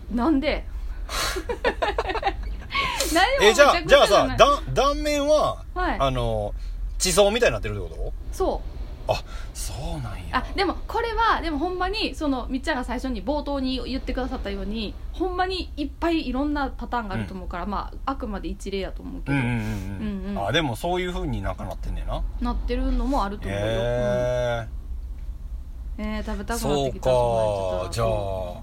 [0.09, 0.63] なんで？
[3.41, 5.97] えじゃあじゃあさだ断断面は、はい。
[5.99, 6.53] あの
[6.97, 8.47] 地層みたいになってるってこそう。
[8.47, 8.61] と
[9.07, 10.37] あそうなんや。
[10.37, 19.61] あでもこれはでもほんまにそのみっちゃんが最初に冒頭に言ってくださったようにほんまにいっぱいいろんなパターンがあると思うから、まああくまで一例やと思うけど、うんうんうんうん、
[20.25, 20.47] うんうん。
[20.47, 22.21] あでもそういうふうになんかなってんねんな。
[22.41, 24.67] なってるのもあると思うよ、へえ
[25.99, 26.05] うん。
[26.05, 28.61] えー、食べたくなっそうてきたかじゃあそ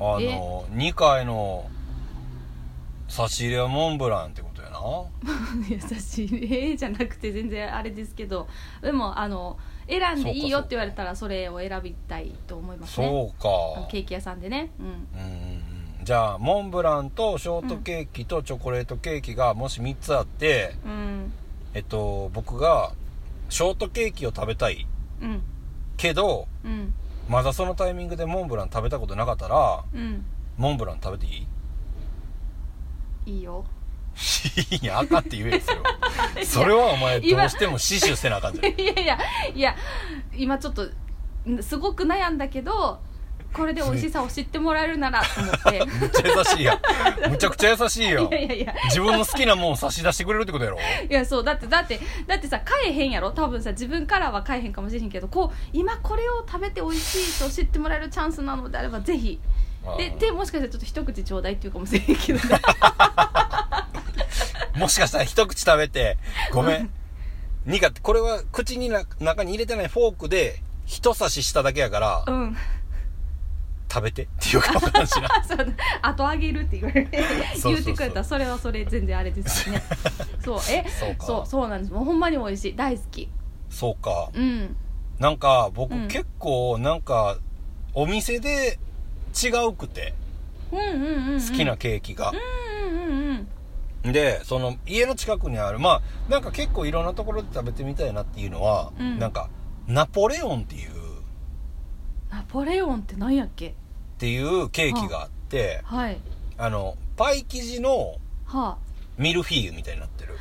[0.00, 1.68] うあの2階の
[3.08, 4.49] 差し入れはモンブランってこと？
[4.80, 6.54] やな優しい。
[6.54, 8.48] ええじゃなくて全然あれですけど。
[8.82, 9.58] でもあの
[9.88, 13.06] 選んでいいよって言われたらそれを選びたいと思いますね。
[13.06, 13.88] そうか。
[13.90, 14.70] ケーキ屋さんでね。
[14.78, 14.86] うん。
[14.86, 15.62] うん
[16.02, 21.32] じゃあモンブランとショートケーキとチョコレートケーキがもし3つあって、うん。
[21.74, 22.92] えっと僕が
[23.50, 24.86] ショートケーキを食べたい。
[25.20, 25.42] うん。
[25.98, 26.94] けどうん。
[27.28, 30.24] まだそのタイミングでモンブラン食べたことなかったらうん。
[30.56, 31.46] モンブラン食べてい
[33.26, 33.30] い？
[33.36, 33.64] いいよ
[34.80, 35.84] いやあかんって言えよそれは。
[36.44, 38.66] それはお前どうしても死守せなあかんじゃん。
[38.80, 39.18] いやいや
[39.54, 39.76] いや
[40.36, 40.84] 今ちょっと
[41.48, 43.00] んすごく悩んだけど
[43.52, 45.84] これで美味しさを知ってもらえるならと思って。
[45.84, 47.30] むっちゃ優しいやん。
[47.30, 48.28] むちゃくちゃ優しいよ。
[48.30, 48.74] いやいやいや。
[48.84, 50.78] 自分の好きなもん差し出してくれるってことやろ。
[50.78, 53.32] いやそうだってだってだってさ買えへんやろ。
[53.32, 59.40] 多分さ自分からは買えへんかもしれへんけどこう今これを食べて美味しいと知ってもらえるチャンスなのであればぜひ。
[59.96, 62.38] ででもしかしたらちょっと一口ちょうだいっていうかもしれへんけど。
[62.38, 62.44] ね
[64.76, 66.18] もしかしたら一口食べて
[66.52, 66.90] ごめん。
[67.66, 72.56] 苦手これは口にな中に入れてないフォークで一刺ししただけやからうん。
[73.92, 77.24] 食べてっていうか もしなそう後あげるって言われて
[77.62, 78.16] 言ってくれた。
[78.16, 79.82] らそれはそれ全然あれですよね。
[80.44, 80.60] そう。
[80.70, 81.26] えそうか。
[81.26, 81.92] そうそうなんです。
[81.92, 82.76] もうほんまに美味しい。
[82.76, 83.28] 大好き。
[83.68, 84.30] そうか。
[84.32, 84.76] うん。
[85.18, 86.08] なんか僕、うん。
[86.08, 87.36] 結構なんか
[87.92, 88.78] お店で
[89.42, 90.14] 違うくて
[90.72, 93.48] うんうんうん、うん、好きなケーキが、うんうんうん
[94.02, 99.18] でその家の近くにあるまあなんか結構いろんなところで食べてみたいなっていうのは、うん。
[99.18, 99.50] なんか
[99.86, 100.90] ナポレオンっていう
[102.30, 103.68] ナポレオンって何やっけ？
[103.68, 103.72] っ
[104.18, 106.20] ていうケーキがあってはい。
[106.56, 108.78] あのパイ生地のは
[109.18, 110.34] ミルフィーユみたいになってる。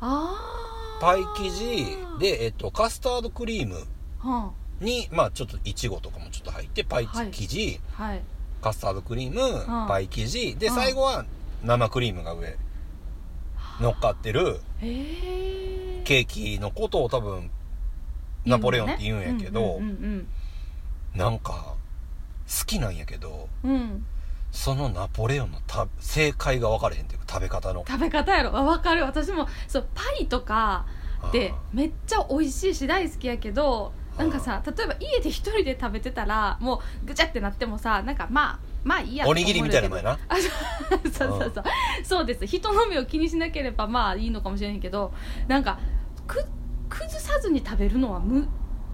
[0.00, 1.00] ああー。
[1.00, 1.86] パイ生地
[2.20, 3.84] で、えっと、カスタードクリーム
[4.20, 8.22] はにまあちょっといちごとかもちょっと入ってパイはい生地、あはい。
[8.62, 11.26] カスタードクリーム、うんパイ生地でうん最後は
[11.64, 12.56] 生クリームが上
[13.80, 17.50] 乗っかってるケーキのことを多分
[18.44, 19.80] ナポレオンって言うんやけど、
[21.14, 21.74] なんか
[22.46, 24.06] 好きなんやけどうん、
[24.52, 27.84] そのナポレオンのた正解が分かれへんっていうか食べ方の。
[27.86, 28.56] 食べ方やろ。
[28.56, 29.02] あ分かる。
[29.02, 30.86] 私もそうパイとか
[31.32, 40.18] でめっちゃ美味しいし大好きやけどなんかさ例えば家で一人で食べてたらもうぐちゃってなってもさなんかまあまあいいやおにぎりみたいなもんやな。
[40.28, 40.44] あそ
[41.08, 41.64] うそうそうそう。
[42.04, 42.46] そうです。
[42.46, 45.12] 人の目を気にしなければまあいいのかもしれないけど
[45.48, 45.78] なんか
[46.26, 46.44] く
[46.88, 48.48] 崩さずに食べるのは無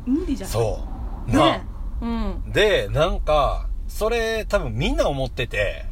[0.06, 0.52] 無理じゃない？
[0.52, 0.88] そ
[1.28, 1.30] う。
[1.30, 1.62] ね。
[2.00, 2.42] うん。
[2.52, 5.84] でなんかそれ多分みんな思ってて。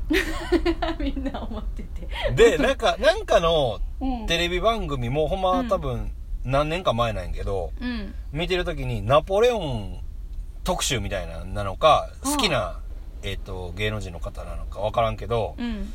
[0.98, 2.08] みんな思ってて。
[2.34, 4.26] でなんかなんかのうん。
[4.26, 5.68] テレビ番組もほんまうん。
[5.68, 6.10] 多分
[6.42, 8.14] 何年か前なんやけど、うん。
[8.32, 10.00] 見てる時にナポレオン
[10.64, 12.80] 特集みたいななのかうん好きな
[13.22, 15.92] えっ、と芸能人の方なのか分からんけどうん。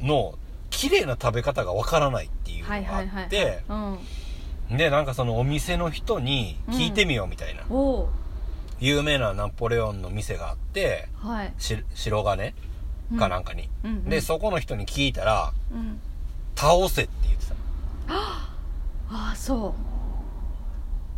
[0.00, 0.34] の
[0.70, 3.62] 綺麗な食べ方が分からないっていうのはいがあって
[4.70, 4.76] うん。
[4.76, 8.08] でなんかそのお店の人に聞いてみようみたいな、おお
[8.80, 11.54] 有名なナポレオンの店があってはい。
[11.58, 12.52] し白金
[13.18, 14.04] かなんかに、うんうん。
[14.08, 16.00] でそこの人に聞いたらうん
[16.56, 17.54] 「倒せ」って言ってた
[18.08, 18.50] あ
[19.08, 19.72] あそう。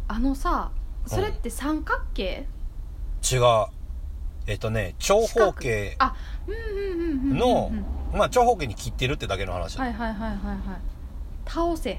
[0.09, 0.71] あのさ
[1.07, 2.47] それって三角形？
[3.33, 3.41] 違う
[4.49, 5.97] えっとね長方形
[7.23, 10.59] のうんまあ長方形に切ってるってだけの話だ、はいはいはいはいはい。
[11.47, 11.99] 倒せ。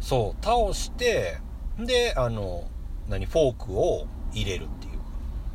[0.00, 1.38] そう倒して
[1.78, 2.64] であの
[3.08, 4.92] 何フォークを入れるっていう。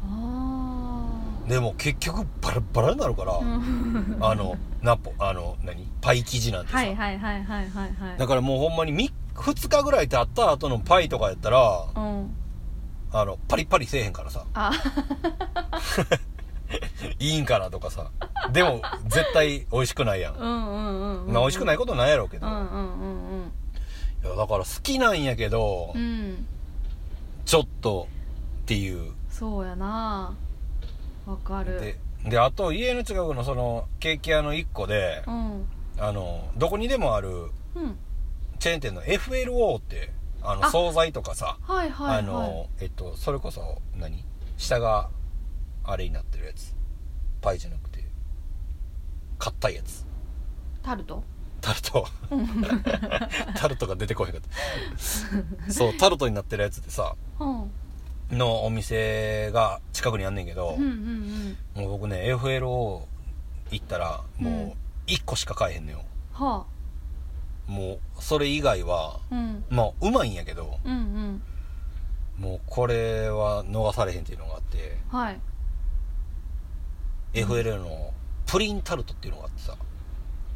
[0.03, 3.39] あでも結局バラバラになるから、
[4.21, 8.17] あのナポあの何パイ生地なんてさ、はいはいはいはいはいはい。
[8.19, 12.35] だからもうほんまにみ2日ぐらい経った後のパイとかやったらうん
[13.11, 14.45] あのパリパリせえへんからさ。
[14.53, 14.71] あ。
[17.19, 18.11] いいんかなとかさ。
[18.51, 23.51] でも絶対美味しくないやん、まあ美味しくないことないやろうけど、うんうんうん
[24.21, 26.01] いやだから好きなんやけど、うん。
[26.01, 26.45] うん
[27.45, 28.07] ちょっと
[28.61, 29.13] っていう。
[29.31, 30.35] そうやな。
[31.25, 31.81] わかる。
[31.81, 35.67] でであと家の近くのそのケーキ屋の1個でうん。
[35.97, 37.97] あのどこにでもあるうん。
[38.59, 40.11] チェーン店の FLO って
[40.41, 40.71] あのあ。
[40.71, 42.19] 惣菜とかさはいはいはい。
[42.19, 44.23] あのえっとそれこそ何？
[44.57, 45.09] 下が
[45.83, 46.75] あれになってるやつ。
[47.41, 48.03] パイじゃなくて
[49.37, 50.05] 硬いやつ。
[50.83, 51.23] タルト？
[51.61, 52.07] タルト。
[53.55, 55.71] タルトが出てこへんかった。
[55.71, 57.71] そうタルトになってるやつでさうん。
[58.37, 61.83] のお店が近くにあんねんけど、うんうんうん。
[61.83, 63.03] もう僕ね FLO
[63.71, 64.75] 行ったらも
[65.07, 66.65] う1個しか買えへんのよ、は
[67.69, 69.63] もうそれ以外はあうん。
[69.69, 71.41] まあうまいんやけどうんうん。
[72.39, 75.39] もうこれは逃されへんっていうのがあって、はい。
[77.33, 78.13] FLO の
[78.47, 79.75] プリンタルトっていうのがあってさ、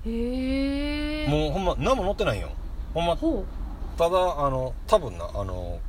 [0.06, 1.28] へえ。
[1.28, 2.50] もうほんま何も載ってないんよ。
[2.94, 3.46] ほんまほ
[3.98, 5.80] ただあの多分なあの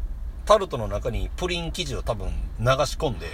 [0.44, 3.28] タルトの中にプリン生地を多分流し込んで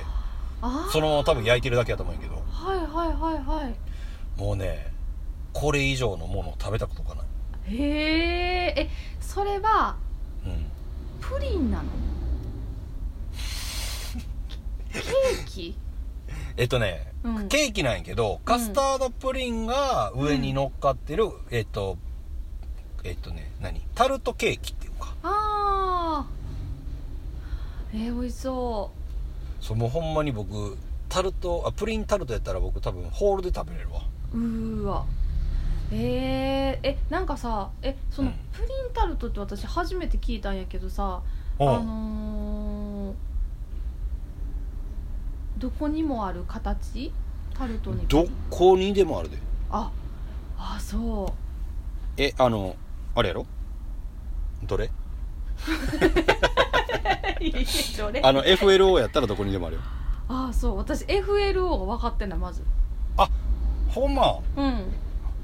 [0.93, 2.41] そのまま多分焼いてるだけやと思うんやけど。
[2.51, 4.41] はいはいはいはい。
[4.41, 4.93] もうね
[5.53, 7.27] これ以上のものを食べたことがない
[7.67, 8.91] へええ
[9.21, 9.97] それは
[10.45, 10.67] うん。
[11.21, 11.85] プリンなの？
[14.93, 15.77] ケーキ？
[16.57, 17.49] えっとね、うん。
[17.49, 21.97] ケーキなんやけどカスタードプリンが上に乗っかってる、えっと
[23.05, 23.81] えっとね何？
[23.95, 25.15] タルトケーキっていうか。
[25.23, 26.27] ああ
[27.93, 28.91] えー、美味しそ
[29.61, 30.77] そうもうほんまに僕
[31.09, 34.03] タルトあプリンタルトやったら僕多分ホールで食べれるわ。
[34.33, 35.05] ううーわ
[35.93, 38.35] えー、えなんかさえそのうん。
[38.53, 41.21] プリンタルトって私初めて聞いたんやけどさ、
[41.59, 41.65] う。
[41.65, 43.15] んあのー、
[45.59, 47.13] どこにもある形？
[47.55, 48.07] タルトに。
[48.07, 49.39] どこにでもあるで。
[49.71, 49.91] あ
[50.59, 51.33] あそ
[52.17, 52.77] えあの
[53.15, 53.47] あれやろ？
[54.65, 54.91] どれ？
[57.41, 58.23] れ？
[58.23, 59.83] あの FLO やったらどこにでもあるよ。
[60.29, 60.77] ああそう。
[60.77, 62.63] 私 FLO が分かってんだまず。
[63.89, 64.39] ほんま？
[64.57, 64.85] うん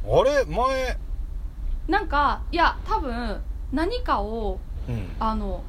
[0.08, 0.44] あれ？
[0.44, 0.98] 前？
[1.88, 3.40] なんかいや多分
[3.72, 5.08] 何かをうん。
[5.18, 5.62] あの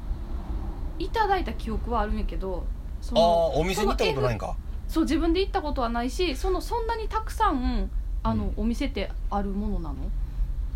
[0.98, 2.66] いただいた記憶はあるんやけど
[3.00, 3.22] そああ
[3.54, 4.56] のお店に行ったことないんか？
[4.88, 7.90] そう自分で行ったことはないしそのそんなにたくさん
[8.22, 8.52] あの、うん。
[8.56, 9.96] お店ってあるものなの？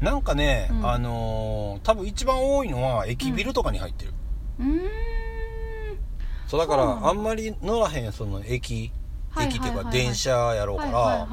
[0.01, 0.87] なんかね、うん。
[0.91, 4.13] あのー多分一番多いのは駅ビルとかに入ってる、
[4.61, 4.81] うーん。
[6.47, 8.93] そうだからあんまり乗らへんその駅。
[9.31, 11.27] はい駅っていうか電車やろうから、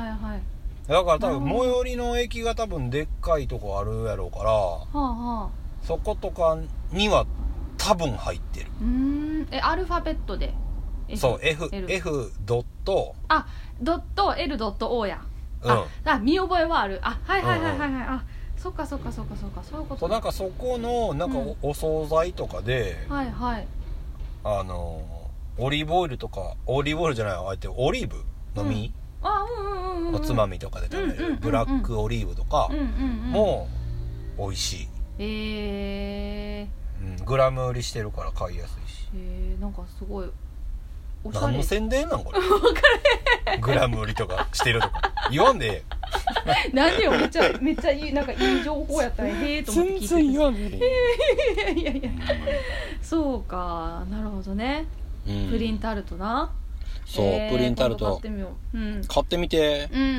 [0.89, 5.49] だから多分最寄りの駅が多分でっかいとこあるやろうからはあはあ。
[5.83, 6.57] そことか
[6.91, 7.25] には
[7.77, 8.65] 多分入ってる。
[8.81, 9.47] うーん。
[9.51, 10.53] えアルファベットで？
[11.15, 13.15] そう F, F ドット。
[13.27, 13.47] あ
[13.81, 15.21] ドット L ドット O や、
[15.63, 15.71] うん。
[15.71, 16.99] ああ見覚えはある。
[17.03, 18.23] あはいはいはいはいはい、あ
[18.57, 19.63] そっかそっかそっかそっか。
[19.63, 20.07] そういうこと。
[20.07, 21.55] なんかそこのなんかうん。
[21.61, 23.67] お,、お惣菜とかで、はいはい。
[24.43, 25.03] あの
[25.57, 28.23] オリーブオイルとかオリーブオイルじゃないあえてオリーブ
[28.55, 30.15] の実、あうんうんうんうん。
[30.15, 31.37] おつまみとかで食べる。
[31.39, 32.69] ブラックオリーブとか
[33.31, 33.67] も
[34.37, 34.87] 美味しい、
[35.19, 39.07] えー、うん、グラム売りしてるから買いやすいし。
[39.15, 40.29] えー、なんかすごい。
[41.23, 41.45] おしゃれ。
[41.47, 42.39] 何の宣伝なんこれ？
[43.59, 45.01] グラム売りとかしてるとか。
[45.31, 45.83] 言わんで
[46.47, 50.79] え 何よめっちゃめっちゃいいなんかいい情報やったらへえと思って聞いててわんで い
[51.59, 52.09] やいやいや
[53.01, 54.03] そうか。
[54.09, 54.85] なるほどね、
[55.27, 55.49] うん。
[55.51, 56.49] プリンタルトな
[57.09, 58.05] そう、えープリンタルト。
[58.05, 59.89] 買ってみよう、うん、買ってみて。
[59.91, 60.09] うんうん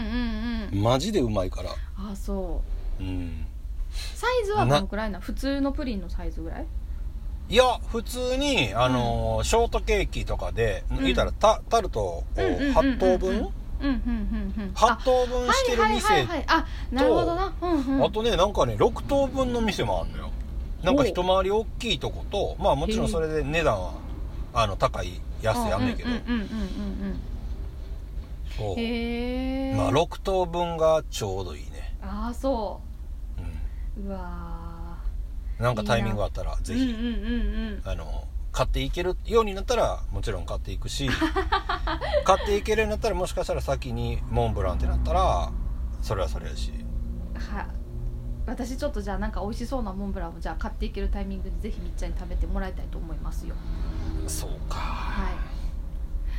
[0.72, 1.70] うんマジでうまいから。
[1.96, 2.62] あそ
[2.98, 3.02] う。
[3.02, 3.46] うん。
[4.14, 5.20] サイズはどのくらいな？
[5.20, 6.66] 普通のプリンのサイズぐらい？
[7.48, 11.02] いや普通にあのーショートケーキとかで、ん。
[11.02, 13.30] 言うたらタタルトをうんうんうんうんうん8等分？
[13.30, 17.52] うんうんうんうん8等分してる店、はいはいあなるほどな。
[17.60, 18.04] うんうん。
[18.04, 20.30] あとねなんかね6等分の店もあるのよ。
[20.82, 23.94] なんか一回り大きいとことまあもちろんそれで値段は
[24.54, 26.20] あの高い安いあんねんけど、そう。
[26.28, 26.32] う
[28.74, 32.80] んへえまあ6等分がちょうどいいね、ああそ
[33.98, 34.00] う。
[34.00, 34.98] ん、ううわ
[35.58, 37.12] なんかタイミングあったらぜひ、ーうんうんうん
[37.74, 37.82] うん。
[37.84, 41.08] あの買っていけるようになったらもちろん買っていくし
[42.24, 45.50] 買っていけるようになったらもしかしたら先にモンブランってなったら
[46.02, 46.72] それはそれやし。
[47.34, 47.66] は
[48.46, 53.54] 私ちょっとじゃあなんか美味しそうなモンブランをじゃあ買っていけるタイミングでぜひみっちゃんに食べてもらいたいと思いますよ。
[54.26, 55.34] そうか、はい。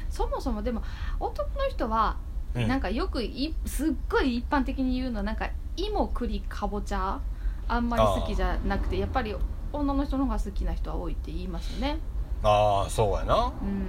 [0.10, 0.84] そもそもでも
[1.20, 2.18] 男の人は
[2.54, 2.68] うん。
[2.68, 7.20] なんかよくいすっごい一般的に言うのはなんか芋栗かぼちゃ
[7.68, 9.36] あんまり好きじゃなくてやっぱり
[9.72, 11.98] 女の人の方が好きな人は多いって言いますよね。
[12.44, 13.54] ああそうやな。
[13.62, 13.88] うん。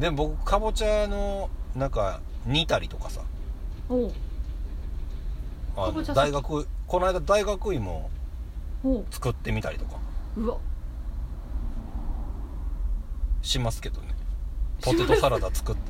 [0.00, 3.20] でも僕かぼちゃのなんか煮たりとかさ。
[3.88, 4.12] おう。
[5.76, 8.08] あのかぼちゃ好き大学この間大学芋
[8.84, 8.98] お。
[9.00, 9.96] う作ってみたりとか。
[10.36, 10.58] うわ。
[13.42, 14.14] しますけどね。
[14.80, 15.80] ポテトサラダ作って。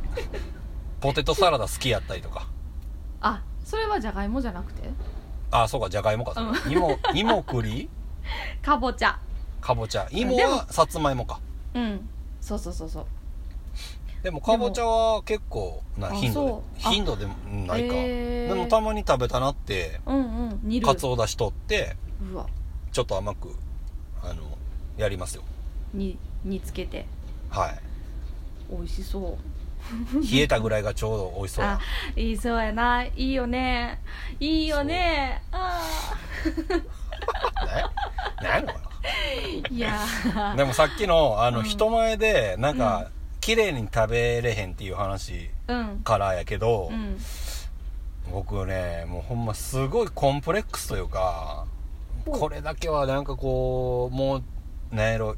[1.02, 2.48] ポテトサラダ好きやったりとか。
[3.20, 4.88] あそれはじゃがいもじゃなくて？
[5.50, 6.32] ああそうかじゃがいもか。
[6.32, 7.90] それ芋芋栗
[8.62, 9.18] かぼちゃ。
[9.60, 10.08] かぼちゃ。
[10.10, 11.38] 芋はさつまいもか。
[11.74, 12.08] うん。
[12.40, 13.06] そうそうそうそう
[14.24, 17.34] でもかぼちゃは結構なあ頻度で頻度でも
[17.66, 17.94] ないか。
[17.94, 18.48] へー。
[18.48, 21.94] でもたまに食べたなってうんうんかつおだし取って
[22.90, 23.54] ちょっと甘く
[24.22, 24.42] あの
[24.96, 25.42] やりますよ。
[25.92, 27.04] に煮つけて。
[27.50, 27.78] はい。
[28.70, 30.32] 美味しそう。
[30.32, 31.78] 冷えたぐらいがちょうど美味しそう
[32.16, 33.04] いいそうやな。
[33.04, 34.00] いいよね。
[34.40, 35.42] いいよね。
[35.52, 35.82] あ
[38.40, 38.72] ねなんやの
[39.70, 39.98] いや
[40.34, 41.64] なでもさっきのあの、うん。
[41.66, 43.10] 人前でなんうか
[43.44, 46.00] 綺麗に食べれへんっていう話うん。
[46.02, 47.18] からやけど、うん。
[48.32, 51.66] 僕ねもうほんますごいコンプレックスというか
[52.24, 55.36] これだけはなんかこうもうなんやろ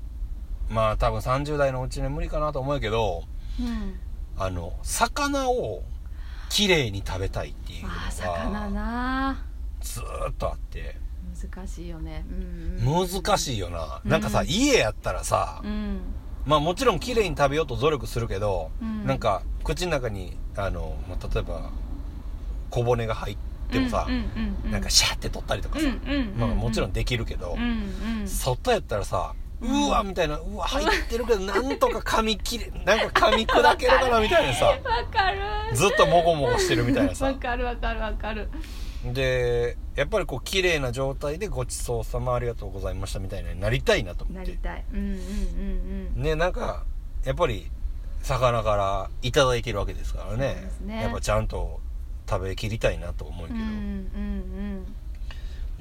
[0.70, 3.24] まあ多分30代のうちに無理かなと思うけど
[3.58, 3.98] うん。
[4.38, 5.82] あの魚を
[6.48, 9.44] 綺麗に食べたいっていうのあー魚がな。
[9.80, 10.94] ずーっとあって。
[11.52, 12.24] 難しいよね。
[12.30, 13.08] うんうん。
[13.08, 15.98] 難しいよな、うんなんかさ家やったらさ、うん
[16.46, 19.04] まあもちろん綺麗に食べようと努力するけど、うん。
[19.04, 21.70] なんか口の中にあの、まあ、例えば
[22.70, 23.36] 小骨が入っ
[23.70, 25.86] てもさうん、うんうんなんかシャーって取ったりとかさ、
[26.38, 28.28] まあもちろんできるけど、うんうん。
[28.28, 34.76] 外やったらさううんわみたいなうわ入ってるけどなんとか噛み切れなんか噛み砕けるかなみたいなさ わ
[35.10, 35.40] かる。
[35.74, 37.26] ずっともごもごしてるみたいなさ。
[37.26, 38.48] わかるわかるわかる
[39.04, 44.50] でやっぱりこう綺麗な状態でごちそうさまありがとうございましたみたいになりたいなと思って。
[44.50, 44.84] なりたい。
[44.92, 46.22] うんうんうんうん。
[46.22, 46.84] ねなんか
[47.24, 47.70] やっぱり
[48.22, 51.02] 魚からいただいてるわけですからそうねね。
[51.02, 51.80] やっぱちゃんと
[52.28, 54.86] 食べきりたいなと思うけど、うんうん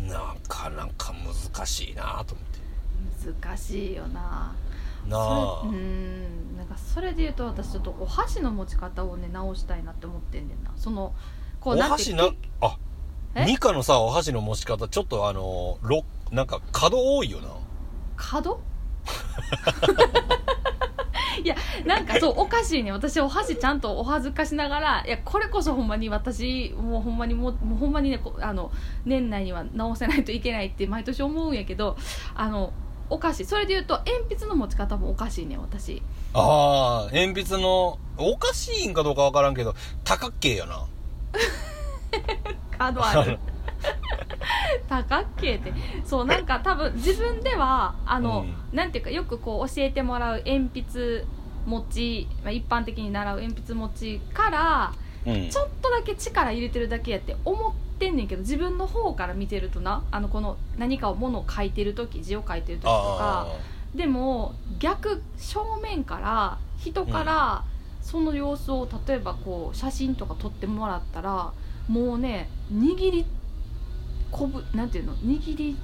[0.07, 2.59] なかなか難しいなと思って。
[3.28, 4.53] うん難しいよな。
[5.07, 5.61] なあ。
[5.63, 6.57] それうん。
[6.57, 10.72] なんかそれで言うと私ちょっとお箸の持ち方をね直したいなって思ってんねんな。
[10.76, 11.13] その
[11.59, 12.26] こおうなんて箸な
[12.61, 12.94] あえ
[13.43, 17.49] ニカのさお箸の持ち方ちょっとあのろなんか角多いよな。
[18.15, 18.59] 角？
[21.43, 21.55] いや
[21.86, 22.91] なんかそうおかしいね。
[22.91, 28.71] 私お箸ちゃんとお恥ずかしながらいやこれこそほんまに私もうほんまにもうもうほんまにねこあの
[29.05, 31.97] 年内には直せないといけないって毎年思うんやけど
[32.33, 32.71] あの
[33.09, 36.01] おかしいそれで言うと鉛筆の持ち方もおかしいね私。
[36.33, 40.86] ああ鉛筆のおかしいんかどうかわからんけど多角形よな
[42.78, 43.39] 角ある。
[44.88, 45.73] 多角形って。
[46.03, 51.26] そうなんか多分自分ではあの、なんていうかよくこう教えてもらう鉛筆
[51.65, 54.93] 持ち、まあ、一般的に習う鉛筆持ちから
[55.26, 55.49] うん。
[55.49, 63.47] ちょっとだけ力入れてるだけやって思ってんねんけど自分の方から見てるとなあのこの何かをものを書いてる時字を書いてる時とか。
[63.49, 67.63] あでも逆正面から人から
[68.01, 71.53] その様子を例えばこう写真とか撮ってもらったら
[71.88, 73.25] もうね握り
[74.31, 75.13] こぶなんていうの？
[75.17, 75.77] 握り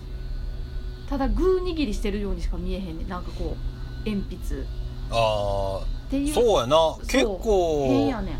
[1.09, 3.07] ただグー握りしてるようにしか見えへんねん。
[3.07, 3.55] なんかこ
[4.05, 4.61] う鉛筆。
[4.61, 4.65] っ
[5.11, 6.27] あていう。
[6.27, 6.95] ーそうやな。
[7.01, 8.33] 結構変やね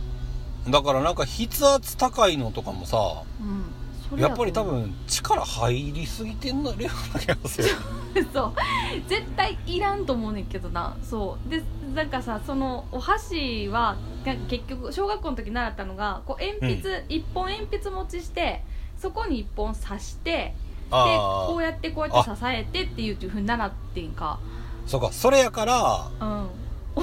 [0.68, 3.71] ん、だからなんか筆圧高いのとかもさうん、
[4.18, 7.70] やっぱり多分力入りすぎてんのような気がする。
[8.34, 8.54] そう。
[9.08, 10.98] 絶対いらんと思うねんけどな。
[11.04, 11.50] そう。
[11.50, 13.98] でなんかさそのお箸は
[14.48, 18.64] 結局小学校の時習ったのがこう鉛筆、一本鉛筆持ちして
[18.98, 20.54] そこに一本刺してで
[20.90, 24.40] こうやってこうやって支えてっていうふうに習ってんか。
[24.86, 25.12] そうか。
[25.12, 26.46] それやからうん。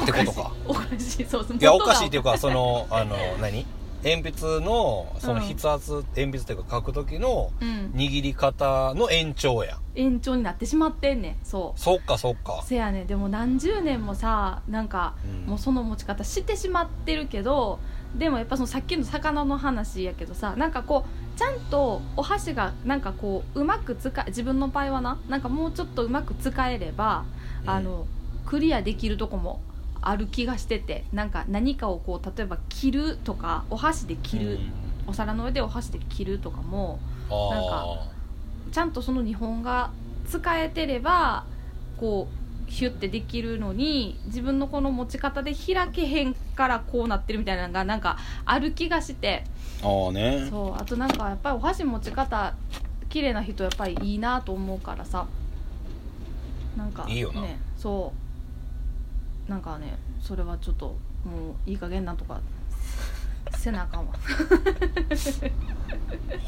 [0.03, 0.53] ってことか。
[0.67, 1.25] おかしい。
[1.25, 1.47] そう。
[1.59, 3.65] いやおかしいっていうかそのあの何？
[4.03, 7.93] 鉛筆のその筆圧、鉛筆というか書く時のうん。
[7.95, 9.79] 握り方の延長や。
[9.95, 11.37] 延長になってしまってんねん。
[11.45, 11.81] そう。
[11.81, 12.63] そっかそっか。
[12.65, 15.51] せやねでも何十年もさなんかうん。
[15.51, 17.81] もうその持ち方してしまってるけど
[18.17, 27.25] でもやっぱそのさっきの魚の話やけどさなんかこうちゃんとお箸がなんかこううまく使え自分の場合はななんかもうちょっとうまく使えれば、
[27.65, 27.71] うん。
[27.71, 28.07] あの
[28.47, 29.61] クリアできるとこも
[30.09, 34.73] ある気がしててなんか何かをこう例えば切るとかお箸で切る、うん。
[35.07, 36.99] お皿の上でお箸で切るとかも
[37.31, 38.11] あなんか
[38.73, 39.91] ちゃんとその日本が
[40.29, 41.45] 使えてれば
[41.99, 50.47] こうヒュッてできるのに自分のこの持ち方で開けへんからこうなってるみたいなのがなんかある気がしてーああね。
[50.51, 52.55] そうあとなんかやっぱりお箸持ち方
[53.09, 55.27] 綺麗な人やっぱりいいなと思うからさ。
[56.77, 57.41] なんかいいよな。
[57.41, 58.28] ねそう
[59.49, 62.41] なんかねそれはちょっともういい加減なんとか
[63.57, 64.13] せなあかんわ。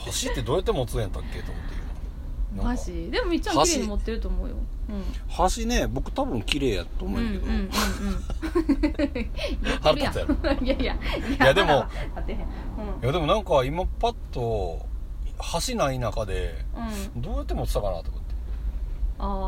[0.05, 1.75] 箸ってどうやって持つんやったっけと思って
[2.53, 2.63] 今。
[2.65, 2.81] なんか。
[2.81, 4.55] 箸でもみっちゃん綺麗に持ってると思うよ。
[4.91, 7.47] うん箸ね僕多分綺麗やと思うけど、
[9.81, 10.35] 腹立つやろ。
[10.61, 10.95] いやいや。
[10.95, 11.87] いいやでも
[13.03, 14.85] いやでもなんか今パッと
[15.39, 16.65] 箸ない中で
[17.15, 17.23] うん。
[17.23, 18.35] どうやって持ってたかなと思って。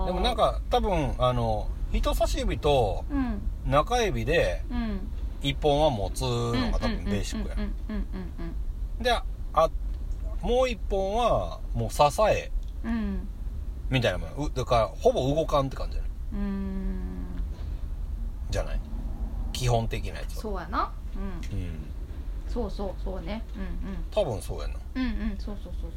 [0.07, 3.71] でもなんか多分あの人差し指とうん。
[3.71, 5.01] 中指でうん。
[5.43, 7.57] 一本は持つのが多分ベーシックや。
[7.57, 7.71] うんうん
[8.99, 9.25] うんであ
[10.41, 12.51] もう一本はもう支え。
[12.85, 12.91] うん。
[12.91, 13.29] うんうん
[13.91, 14.47] みたいなもん。
[14.47, 17.27] うだからほぼ動かんって感じじゃないうんうん。
[18.51, 18.81] じゃない？
[19.53, 20.43] 基本的なやつは。
[20.43, 20.91] そうやな。
[21.53, 21.59] うん。
[21.59, 21.69] うん。
[22.49, 23.43] そうそうそうね。
[23.55, 24.75] うん多分そうやな。
[24.95, 25.91] うんうんうんそうそうそう。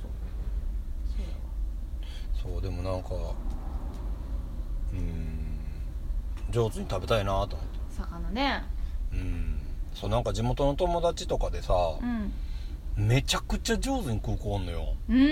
[2.35, 3.09] そうそうでもなんか
[4.93, 5.44] うん
[6.51, 7.57] 上手に食べたいなと思って。
[7.97, 8.63] 魚ね。
[9.13, 9.59] うん。
[9.93, 13.07] そうなんか地元の友達とかでさ、うん。
[13.07, 14.93] めちゃくちゃ上手に空港おんのよ。
[15.09, 15.23] うんうん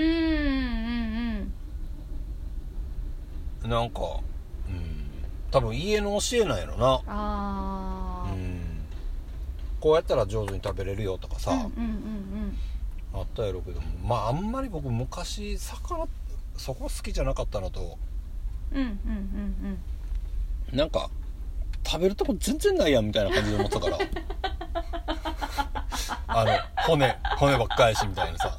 [3.64, 4.00] うんなんか
[4.68, 5.08] うん。
[5.50, 6.86] 多分家の教えなんやろな。
[6.86, 8.60] ああうん。
[9.80, 12.58] こうやったら上手に食べれるよとかさ、うんうんうん
[13.16, 16.08] あったやろうけどまああんまり僕昔魚
[16.56, 17.96] そこ好きじゃなかったのと。
[18.72, 19.78] うんうんうんうんうん
[20.72, 21.10] なんか
[21.86, 23.98] 食べるとこ全然ないやんみたいな感じで思ってたから。
[26.26, 26.50] あの
[26.86, 28.58] 骨骨ばっかりしみたいなさ。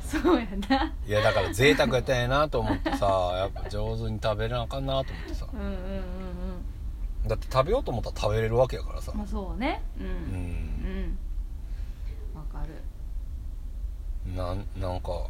[0.00, 0.92] そうやな。
[1.06, 5.46] いやだから贅沢やったんやなと思ってさやっぱ上手に食べなあかんなと思ってさ。
[5.52, 6.06] うんうんうんうん
[7.26, 9.12] だって食べようと思ったら食べれるわけやからさ。
[9.12, 9.82] まあそうね。
[9.98, 10.08] ううん。
[10.08, 11.18] うん。
[12.36, 12.74] わかる。
[14.36, 15.26] なんなんか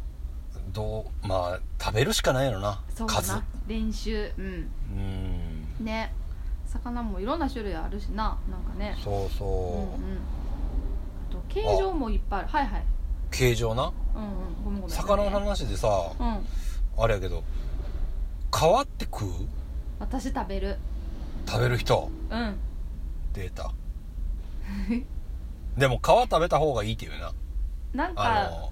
[0.73, 2.83] どうまあ食べるしかないやろな。
[3.07, 3.31] 数。
[3.31, 4.31] な練習。
[4.37, 4.45] うん。
[4.45, 6.13] うんね。
[6.65, 8.37] 魚もいろんな種類あるしな。
[8.49, 8.97] なんかね。
[9.03, 10.19] そうそう、うんうん。
[11.29, 12.49] あと形状もいっぱいある。
[12.49, 12.83] はいはい。
[13.31, 13.91] 形状な？
[14.15, 14.63] うんうん。
[14.63, 14.95] ごめんごめん。
[14.95, 15.87] 魚の話でさ
[16.19, 16.45] うん。
[16.97, 17.43] あれやけど
[18.51, 19.29] 皮って食う？
[19.99, 20.77] 私食べる。
[21.47, 22.09] 食べる人？
[22.31, 22.57] うん。
[23.33, 23.71] データ
[25.77, 27.33] でも皮食べた方がいいっていうな。
[27.93, 28.69] なんか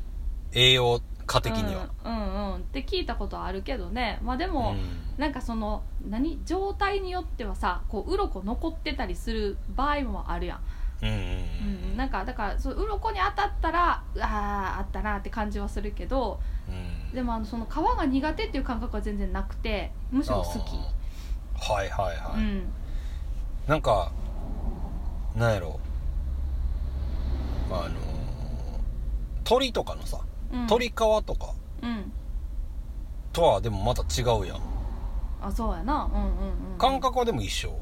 [0.52, 4.20] 栄養価的には、うん、うんうんって聞いたことあるけどね。
[4.22, 4.76] まあでも、
[5.18, 10.60] なんかその何状態によってはさこう鱗残ってたりする場合もあるやん、
[11.02, 11.22] うんうんうん
[11.92, 11.98] うん。
[11.98, 16.72] なんかだからそう鱗に当たったらうわーあったなって感じはするけどう
[17.12, 17.16] ん。
[17.16, 20.78] でもあのその皮が苦手っていう感覚は全然なくてむしろ好き。
[21.58, 22.64] はいはいはい、うん。
[23.68, 24.12] なんか
[25.36, 25.80] なんやろ。
[27.72, 28.16] あのー
[29.44, 30.20] 鳥とかのさ
[30.56, 30.68] うん。
[30.68, 31.04] 鳥皮と
[31.36, 31.54] か？
[31.84, 32.12] うん。
[33.34, 34.60] とはでもまた違うやん。
[35.42, 36.10] あそうやな。
[36.14, 36.28] うんうん
[36.72, 37.78] うん感覚はでも一緒？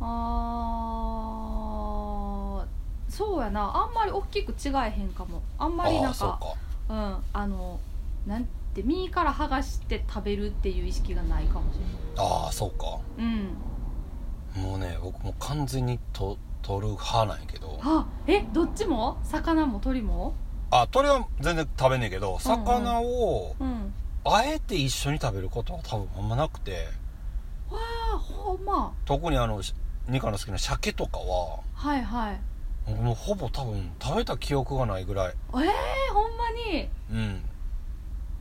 [0.00, 3.62] あーそうやな。
[3.76, 5.42] あんまり大きく違えへんかも。
[5.58, 6.38] あんまりなんうか。
[6.88, 7.80] うんあの
[8.26, 8.44] なん
[8.74, 11.78] て身から剥がして食べるっていう意識がないかもし
[12.16, 12.98] ああそうか。
[13.18, 13.34] れない
[14.56, 14.62] うん。
[14.62, 17.78] もうね僕もう完全にと取る派なんやけど。
[17.82, 19.18] あえどっちも？
[19.22, 20.34] 魚も鳥も？
[20.70, 23.94] あ鳥は全然食べんねんけど魚をうん。
[24.26, 26.88] あえて一緒に食べることは多分あんまなくて。
[27.70, 28.92] あほんま。
[29.04, 29.74] 特にあのし
[30.08, 32.40] ニカの好きな鮭とかははいはい。
[32.90, 35.34] もうほぼ多分食べた記憶がないぐらい。
[35.34, 35.58] えー、
[36.12, 36.88] ほんまに？
[37.10, 37.44] うん。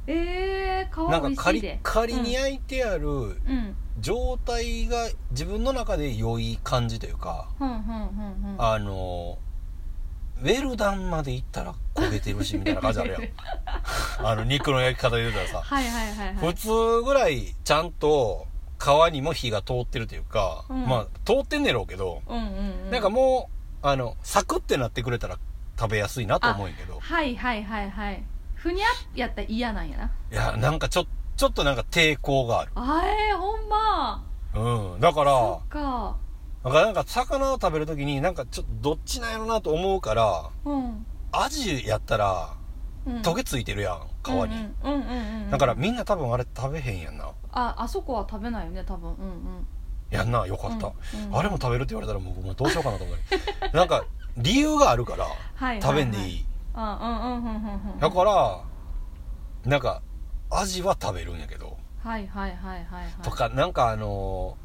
[0.07, 3.75] えー、皮美なんかカリカリに焼いてあるうん。
[3.99, 8.65] 状態が自分の中で良い感じというかふんふんふんふん。
[8.65, 9.37] あの
[10.41, 13.21] ウェルダンまでいったら焦げてるしみたいな感じあるやん。
[14.25, 15.61] あの肉の焼き方で言うたらさ。
[15.61, 16.35] はいはいはいはい。
[16.35, 16.67] 普通
[17.03, 18.47] ぐらいちゃんと
[18.79, 20.85] 皮にも火が通ってるというか、うん。
[20.85, 22.49] まあ通ってんねやろうけど、うんうんう
[22.87, 22.91] ん。
[22.91, 23.49] なんかも
[23.83, 25.37] うあのサクってなってくれたら
[25.79, 26.99] 食べやすいなと思うんやけど。
[26.99, 28.23] はいはいはいはい。
[28.55, 30.11] ふにゃやったら嫌なんやな。
[30.31, 31.05] いやなんかちょ
[31.35, 32.71] ちょっとなんか抵抗がある。
[32.75, 34.23] あえー、ほんま。
[34.55, 34.99] うん。
[34.99, 36.15] だからそっか
[36.63, 41.05] なんかなんか魚を食べるときになんかちょっとどっちなんやろなと思うからうん。
[41.31, 42.55] アジやったら
[43.05, 43.21] うん。
[43.21, 47.29] トゲついてるやん皮に、だからみんな多分あれ食べへんやんな。
[47.51, 49.09] ああそこは食べないよね多分。
[49.09, 49.67] うんうん。
[50.09, 51.37] やんなよかった、うんうん。
[51.37, 54.05] あれも食べるって言われたらもうどうしようかなと思うなんか
[54.37, 55.27] 理由があるから
[55.81, 57.99] 食べんでいい、あうんうんうんうんうん。
[57.99, 58.61] だから
[59.69, 60.01] なんか
[60.49, 63.23] アジは食べるんやけど、はいはいはいはいはい。
[63.23, 64.55] とかなんかあの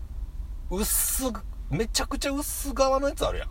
[0.71, 1.33] ー薄
[1.71, 3.49] めちゃくちゃ薄皮のやつあるやん。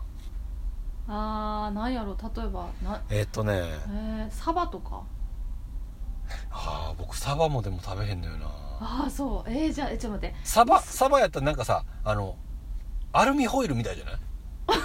[1.10, 3.52] あーなんやろ例えばなえーっとね。
[3.88, 5.02] えー、サバとか？
[6.50, 8.46] ああ僕サバもでも食べへんのよな。
[8.46, 9.50] ああそう。
[9.50, 10.36] えー、じゃあえちょっと待って。
[10.44, 12.36] サバサバやったらなんかさあの
[13.12, 14.14] アルミホイルみたいじゃない？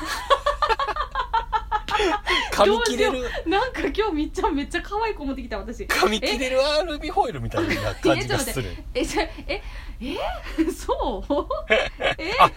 [2.54, 3.24] 噛み切れる？
[3.48, 5.84] なんか今日みっちゃんめっちゃ可愛い子持ってきた私。
[5.86, 8.70] 噛み切れるアルミホイルみたいな感じがする。
[8.94, 9.62] えじゃあえ
[10.00, 10.18] え？
[10.72, 11.48] そう？
[12.18, 12.32] え？
[12.40, 12.52] あ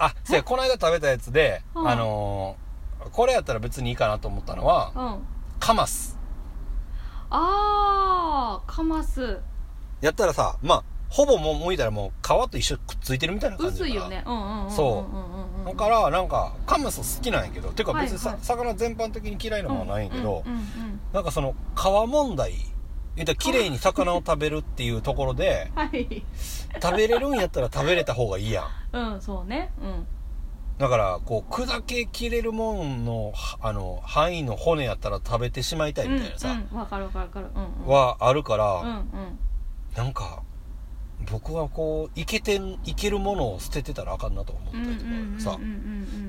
[0.00, 1.88] あそうやこの間食べたやつで、うん。
[1.88, 2.70] あのー
[3.12, 5.26] これやったら別にいいかなと思ったのはうん。
[5.58, 6.18] カマス。
[7.30, 9.38] あーカマス。
[10.00, 13.96] やったらさまあほぼもう剥いたらもう皮と一緒にくっついてるみたいな感じだから。
[13.96, 14.22] 薄いよね。
[14.26, 18.46] うんうんうんうんそうんうんうんだからなんかカマス好きなんやけどてか別にさ、はいはい。
[18.46, 20.60] 魚全般的に嫌いなものはないんやけど、うんうん。
[21.12, 22.52] なんかその皮問題
[23.16, 26.22] 言ったら綺麗に魚を食べるっていうところでうんはい。
[26.82, 29.12] 食べれるんやったら食べれた方がいいやん。
[29.14, 29.72] うんそうね。
[29.82, 30.06] うん。
[30.78, 36.78] だからこう砕け切れるもんのはあの範囲の骨やったら食べてしまいたいみたいなさ、うんうん。
[36.78, 37.46] わかるわかるわかる。
[37.54, 37.92] うんうん。
[37.92, 39.04] はあるから、うんうん。
[39.96, 40.42] なんか
[41.30, 45.04] 僕はこういけてんいけるものを捨ててたらあかんなと思ったりと
[45.44, 45.58] かさ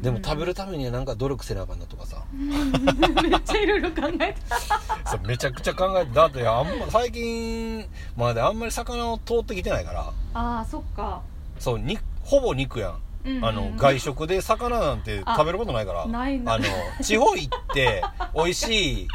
[0.02, 2.24] でも食べるためにはなんか努力せなあかんなとかさ。
[2.34, 5.10] めっちゃいろいろ考えた。
[5.10, 7.86] そうめちゃくちゃ考えてだってあんま最近
[8.16, 10.12] まであんまり魚を通ってきてないから。
[10.34, 11.22] あーそっか。
[11.60, 13.00] そうにほぼ肉やん。
[13.44, 16.08] あの外食で魚なんて食べることないから。
[16.08, 16.54] ないな。
[16.56, 16.66] あの
[17.04, 18.04] 地方行って
[18.36, 19.08] 美味しい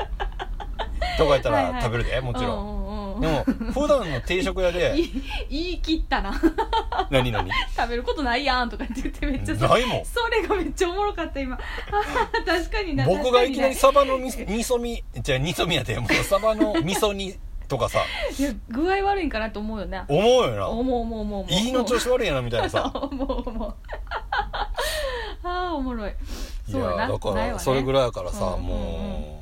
[1.18, 3.20] とかやったら食べるでもちろん。
[3.20, 6.34] でも普段の定食屋で い言い切ったな。
[7.10, 7.50] 何何？
[7.74, 10.04] 食べることないやんとかって言ってめっちゃないもん。
[10.04, 11.58] それがめっちゃおもろかった今。
[12.44, 16.14] 確かにな僕がいきなり確サバのみ味噌煮じゃあ煮噌煮やでもう。
[16.24, 17.34] サバの味噌煮
[17.68, 18.00] とかさ。
[18.38, 20.02] いや具合悪いんかなと思うよね。
[20.08, 20.68] 思うよな。
[20.68, 21.46] 思う思う思う思う。
[21.48, 22.90] 胃の調子悪いやなみたいなさ。
[22.94, 23.74] 思う思う。
[25.42, 26.10] ああおもろい。
[26.10, 27.02] いそうやな。
[27.04, 29.35] やだからそれぐらいやからさもう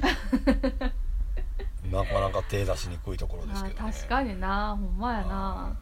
[1.90, 3.92] なかなか手出しにくいところですあけどね。
[3.92, 4.76] 確かにな。
[4.78, 5.76] ほんまやな。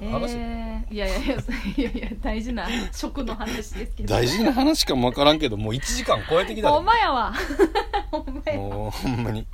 [0.00, 1.34] えー、いやいやいや
[1.76, 4.08] いやいや大事な食の話ですけど。
[4.14, 7.32] 大事な話かもわからんけどもう1時間超えてきたほでんまやわ。
[8.10, 8.58] ほんまや。
[8.58, 9.46] もうほんまに。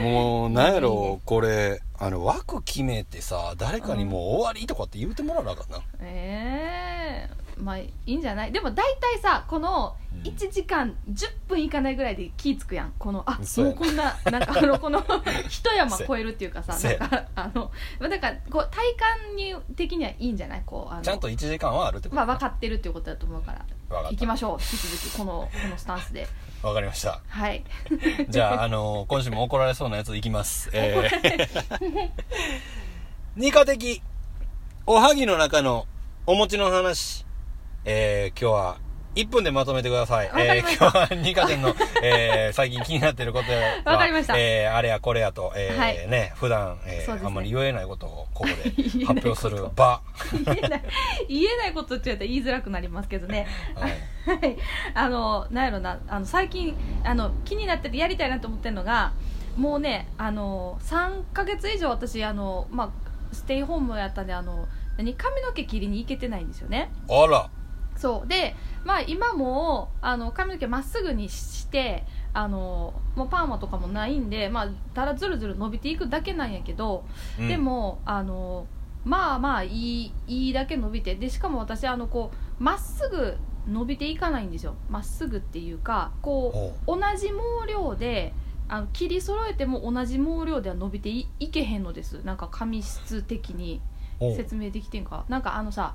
[0.00, 5.80] もうなんやろこれあの枠決めてさ誰かにもう終わりとかって言うてもらわなあかんな。
[6.02, 8.52] ええまあいいんじゃない？
[8.52, 10.22] でも大体さこのうん。
[10.22, 12.92] 1時間10分いかないぐらいで気ぃ付くやん。
[12.98, 13.72] このあそうや。
[13.74, 15.04] なもうこんななんかあのこの
[15.48, 16.98] 一山超えるっていうかさそうや。
[16.98, 20.62] なんかあのまあだからこう体感に的にはいいんじゃない？
[20.66, 22.16] こうあのちゃんと1時間はあるってこと？
[22.16, 23.64] まあ分かってるっていうことだと思うから。
[23.88, 26.26] 分かっ行きましょう引き続きこのこのスタンスで。
[26.62, 27.20] たわかりました。
[27.28, 27.64] はい。
[28.28, 30.68] じゃあ、あの今週も怒られそうなやついきます。
[30.72, 32.10] えー、
[33.36, 34.02] 二課的、
[34.84, 35.86] おはぎの中の
[36.26, 37.24] お餅の話。
[37.90, 38.76] えー、今日は
[39.14, 40.30] 1分でまとめてください。
[40.36, 41.74] えー、今日は二課店の、
[42.04, 44.34] えー、最近気になっていることは、わかりました。
[44.36, 46.06] えー、あれやこれやと、えーはい。
[46.06, 47.20] ね、普段、えーね。
[47.24, 48.54] あんまり言えないことをここで
[49.06, 50.02] 発表する場。
[50.44, 50.82] 言えない
[51.30, 53.46] 言えないことって言うと言いづらくなりますけどね。
[53.74, 54.38] はい。
[54.38, 54.56] はい、
[54.92, 59.14] あのなんやろなあの最近あの気になっててやりたいなと思ってるのが
[59.56, 66.90] もうねあの3ヶ月以上私あの、まあ、ステイホームやったんであの何髪の毛切りに行けてないんですよね。
[67.08, 67.48] あら、
[67.98, 68.28] そう。
[68.28, 68.54] で、
[68.84, 77.04] まあ、今もあの髪の毛まっすぐにしてあのもうパーマとかもないんで、まあ、ただずるずる伸びていくだけなんやけど、
[77.38, 77.48] うん。
[77.48, 78.66] で、もあの
[79.04, 82.30] まあまあいいいいだけ伸びてでしかも私あのこ
[82.60, 84.74] うまっすぐ伸びていかないんですよ。
[84.88, 87.00] まっすぐっていうかこおう。
[87.00, 88.32] 同じ毛量で
[88.68, 92.22] あの切り揃えても同じ毛量では伸びていいけへんのです。
[92.24, 93.80] なんか髪質的に
[94.36, 95.24] 説明できてんか。
[95.28, 95.94] なんかあのさ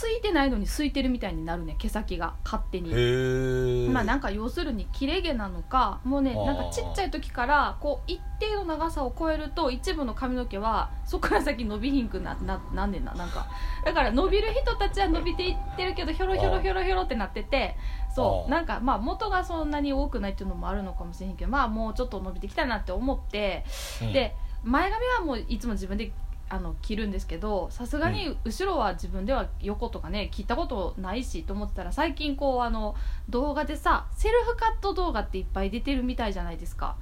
[0.00, 3.88] 空いてないのに空いてるみたいになるね毛先が勝手に。
[3.90, 13.46] まあなんか要するに切れ毛なのかもうねなんかちっちゃい時からこう一定の長さを超えると一部の髪の毛はそこから先伸びひんくなななんねんななんか。
[13.84, 17.76] だから伸びる人たちは伸びていってるけどひょろひょろひょろひょろってなってて。
[18.14, 18.50] そう。
[18.50, 23.64] なんかまあ元がそんなに多くないっていうのもあるのかもしれへんけどまあもうちょっと伸びてきたなって思って。
[24.02, 24.12] うん。
[24.12, 24.34] で
[24.64, 26.10] 前髪はもういつも自分で
[26.54, 32.94] あの切るんですけどさすがに後ろは自分では横とかね切ったことないしと思ってたら最近こうあの
[33.28, 36.96] 動画でさセルフカット動画っていっぱい出てるみたいじゃないですか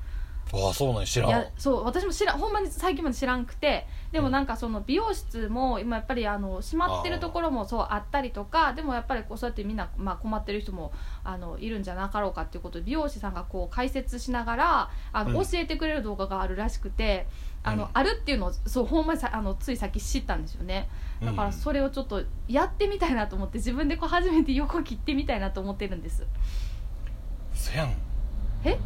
[0.52, 1.28] ああそうなんや知らん。
[1.30, 10.92] いやそう私も知らんほんまに最近まで知らんくてでもなんかその美容室も今やっぱりあの閉まってるところもそうあったりとかでもやっぱりこうそうやってみんな、まあ、困ってる人も
[11.24, 15.44] あのいるんじゃなかろうかっていうことで美容師さんがこう解説しながらあの、うん。
[15.46, 17.26] 教えてくれる動画があるらしくて
[17.62, 17.90] あの、うん。
[17.94, 20.88] あるっていうのをそうほんまにさあのついさっき知ったんですよね。
[21.22, 26.26] だからそれをちょっとやってみたいなと思って自分でこう初めて横切ってみたいなと思ってるんです。
[27.54, 27.94] せやん。
[28.64, 28.78] え？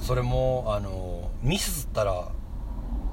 [0.00, 2.28] それもあのミスったら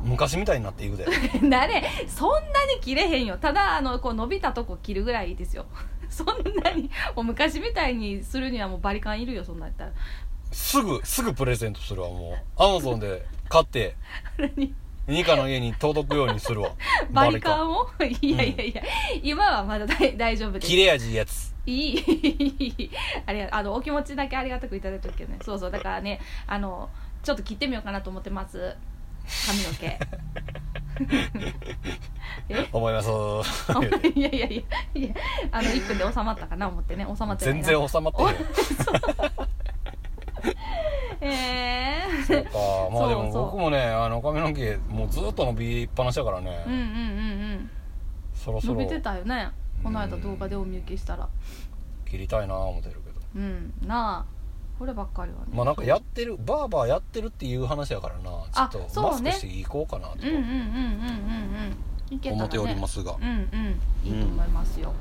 [0.04, 1.06] 昔みたいになっていくで。
[1.42, 2.40] なれそんな
[2.74, 3.38] に切れへんよ。
[3.38, 5.66] ただあのこう伸びたとこ切るぐらいですよ。
[6.10, 6.28] そん
[6.64, 9.92] なにもう昔みたいにするにはもうバリカンいるよそんなんやったら。
[10.52, 12.64] すぐすぐプレゼントするわもう。
[12.64, 13.96] アマゾンで買って。
[14.38, 14.74] 何？
[15.08, 16.72] ニカの家に届くようにするわ。
[17.12, 17.90] バリカンを
[18.22, 18.84] いやいやいや、
[19.24, 20.68] 今はまだ大大丈夫です。
[20.68, 21.56] 切れ味いいやつ。
[21.66, 22.92] いい。
[23.26, 25.72] ありがあのお気持ちだけありがたくいただいてるけどねそうそう。
[25.72, 26.90] だからねあの
[27.24, 28.76] ちょっと切ってみようかなと思ってます。
[29.46, 30.00] 髪の毛。
[32.50, 32.68] え？
[32.72, 33.10] 思います。
[34.16, 34.66] いやいやい
[34.96, 35.16] やいや。
[35.52, 37.06] あの1分で収まったかな思ってね。
[37.06, 39.47] 収まってない全な然収まってるよ
[41.22, 42.50] えー、そうか。
[42.94, 46.84] まあでも僕もねあの髪の毛もうずっと伸びっぱなしだからね、うんうんうんう
[47.56, 47.70] ん。
[48.34, 48.76] そろそろ。
[48.76, 49.50] 伸びてたよね。
[49.84, 51.28] この間うん動画でお見受けしたら。
[52.06, 53.20] 切りたいな思ってるけど。
[53.36, 53.74] うん。
[53.86, 54.38] なあ。
[54.78, 55.46] こればっかりはね。
[55.52, 58.22] まあなんかやってるバーバーやってるっていう話やからな。
[58.24, 60.16] ちょあっとマスクしていこうかなと。
[60.22, 62.16] うんうんうんうんうんうん。
[62.16, 63.82] いけたら、ね、思っておりますが、うんうん。
[64.06, 64.94] いいと思いますよ、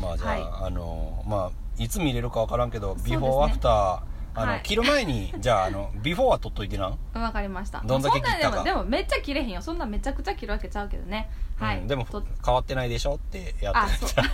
[0.00, 0.42] まあじゃあ、はい。
[0.66, 4.62] あのまあいつ見れるか分からんけど、ビフォーアフターあの、はい。
[4.62, 7.80] 切る前にじゃああの ビフォーは取っといてな、わかりました。
[7.84, 8.56] どんだけ切ったか。
[8.56, 9.62] そんなでもでもめっちゃ切れへんよ。
[9.62, 11.28] そんなめちゃくちゃ切るわけちゃうけどね。
[11.58, 14.24] はい、うん、でもと変わってないでしょってやあってそう。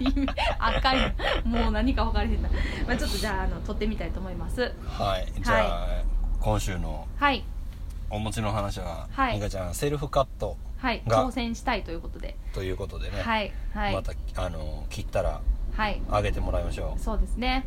[0.00, 0.28] 意味
[0.58, 1.10] あかんよ。
[1.44, 2.48] もう何か分からへんな、
[2.86, 4.72] まあ、ちょっとじゃああの撮ってみたいと思います。
[4.86, 5.26] はい。
[5.40, 5.88] じゃあ、
[6.40, 7.44] 今週のはい。
[8.08, 9.50] お餅の話は、はい。
[9.50, 11.02] ちゃんセルフカットはい。
[11.06, 12.36] が挑戦したいということで。
[12.52, 13.52] ということでね、はい。
[13.74, 13.94] はい。
[13.94, 15.40] またあの切ったら
[15.76, 16.00] はい。
[16.10, 17.66] あげてもらいましょそうですね。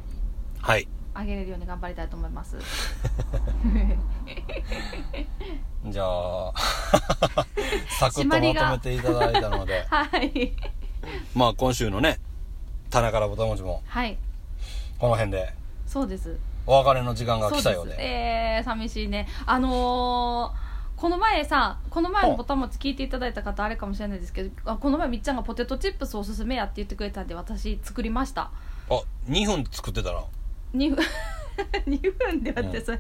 [0.62, 2.58] うはいあげれるように頑張りたいと思います。
[5.88, 6.54] じゃあ
[8.00, 9.86] サクッとまとめていただいたので。
[9.90, 10.54] はい。
[11.36, 12.20] まあ今週のね
[12.90, 14.18] 棚からぼたもちもはい。
[14.98, 15.54] この辺で。
[15.86, 16.38] そうです。
[16.66, 17.96] お別れの時間が来たようで。
[18.00, 19.28] えー、寂しいね。
[19.46, 28.52] あのーこの前さこの前のボタン持ち聞いていただいた方あれかもしれないですけどあこの前みっちゃんがポテトチップスおすすめやって言ってくれたんで私作りました。
[28.90, 30.24] あ2分作ってたな
[30.74, 31.06] 2分
[31.88, 33.00] 2分でやってそれ、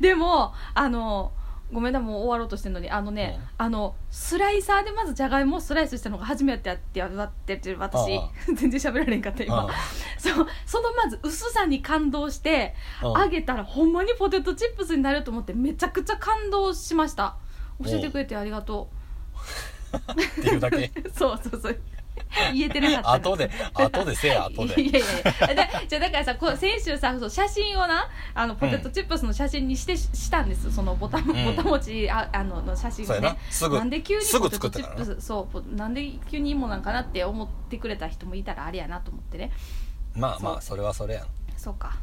[0.00, 1.32] でもあの
[1.72, 8.20] ごめんなもう終わろうとしてるのにあのね、あのスライサーでまずじゃがいもをスライスしたのが初めてやってやってる私。
[8.56, 9.66] 全然喋られんかった今。
[9.66, 9.70] うん。
[10.18, 13.20] そうそのまず薄さに感動してうん。
[13.20, 17.36] 揚げたらほんまにポテトチップスになると思ってめちゃくちゃ感動しました。
[17.84, 18.90] 教えてくれてありがと
[20.12, 20.90] っていうだけ。
[21.04, 21.80] うそうそうそう
[22.54, 24.80] 言えてなかった後で後でせえ 後で。
[24.80, 25.54] いやいやいや。
[25.54, 30.72] だじゃあだからさこう先週さそう写真をなあのポテトチップスの写真にして、したんです。
[30.72, 31.26] そのボタン、ん。
[31.26, 33.36] ボタン持ちああのの写真をね。
[33.50, 39.52] すぐなんで急にポテトチップスそうポなんで急に芋なんかなって思ってくれた人もいたらあれやなと思ってね。
[40.14, 41.26] まあまあそれはそれやん。
[41.56, 41.96] そうか。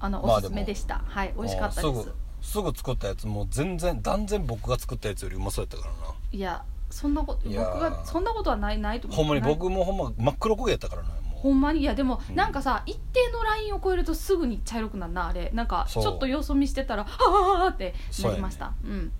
[0.00, 1.02] あの、まあおすすめでした。
[1.06, 1.80] はい美味しかったです。
[1.80, 6.14] あすぐすぐ作ったやつもう全然断然僕が作ったやつよりうまそうやったからな。
[6.30, 6.62] いや
[6.94, 12.36] そんなこと僕がそんなことはないないと思うほんまに僕もほんま真っ黒焦げやったからなもほんまにいやでも、うん。
[12.36, 15.50] なんかさ一定のラインを超えるとすぐに茶色くなるなあれ。
[15.52, 18.74] なんかちょっと様子見してたらはあってなりました。
[18.84, 19.12] う,、ん。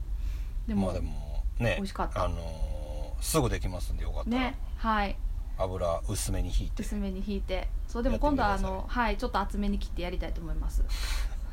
[0.69, 2.25] でも、うまあでもね美味しかった。
[2.25, 2.75] あのー
[3.21, 5.17] すぐできますんでよかったら、ねはい。
[5.57, 6.83] 油薄めに引いて。
[6.83, 7.69] 薄めに引いて。
[7.89, 10.83] そうでも今度はあのはいちょっと厚めに切ってやりたいと思います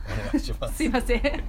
[0.06, 0.76] お願いします。
[0.76, 1.44] すいません。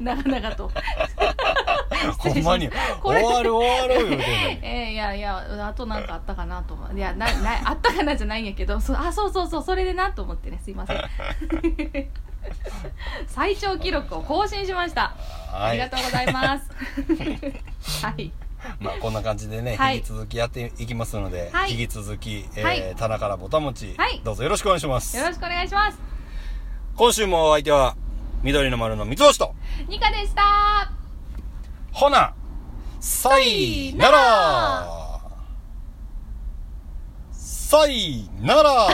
[0.00, 0.70] 長々と。
[2.18, 2.70] ほんまに。
[3.02, 4.18] 終わる終わる言
[4.62, 10.60] えー、いやいやあとなんかあったかなと思いやななあったかなじゃないんやけどそあそうそうそうそれでなと思ってね。
[10.62, 11.00] すいません。
[13.26, 15.14] 最長記録を更新しました、
[15.50, 16.70] は、ありがとうございます。
[18.06, 18.32] はい。
[18.80, 25.16] まあこんな感じでね、はい、引き続きやっていきますので、はい、引き続き、えーはい、棚からぼたもち、どうぞよろしくお願いします。
[25.16, 26.17] よろしくお願いします。
[26.98, 27.94] 今週もお相手は、
[28.42, 29.54] 緑の丸の三つ星と、
[29.88, 30.90] ニカでした。
[31.92, 32.34] ほな、
[32.98, 35.20] さいなら。
[37.30, 38.88] さいなら。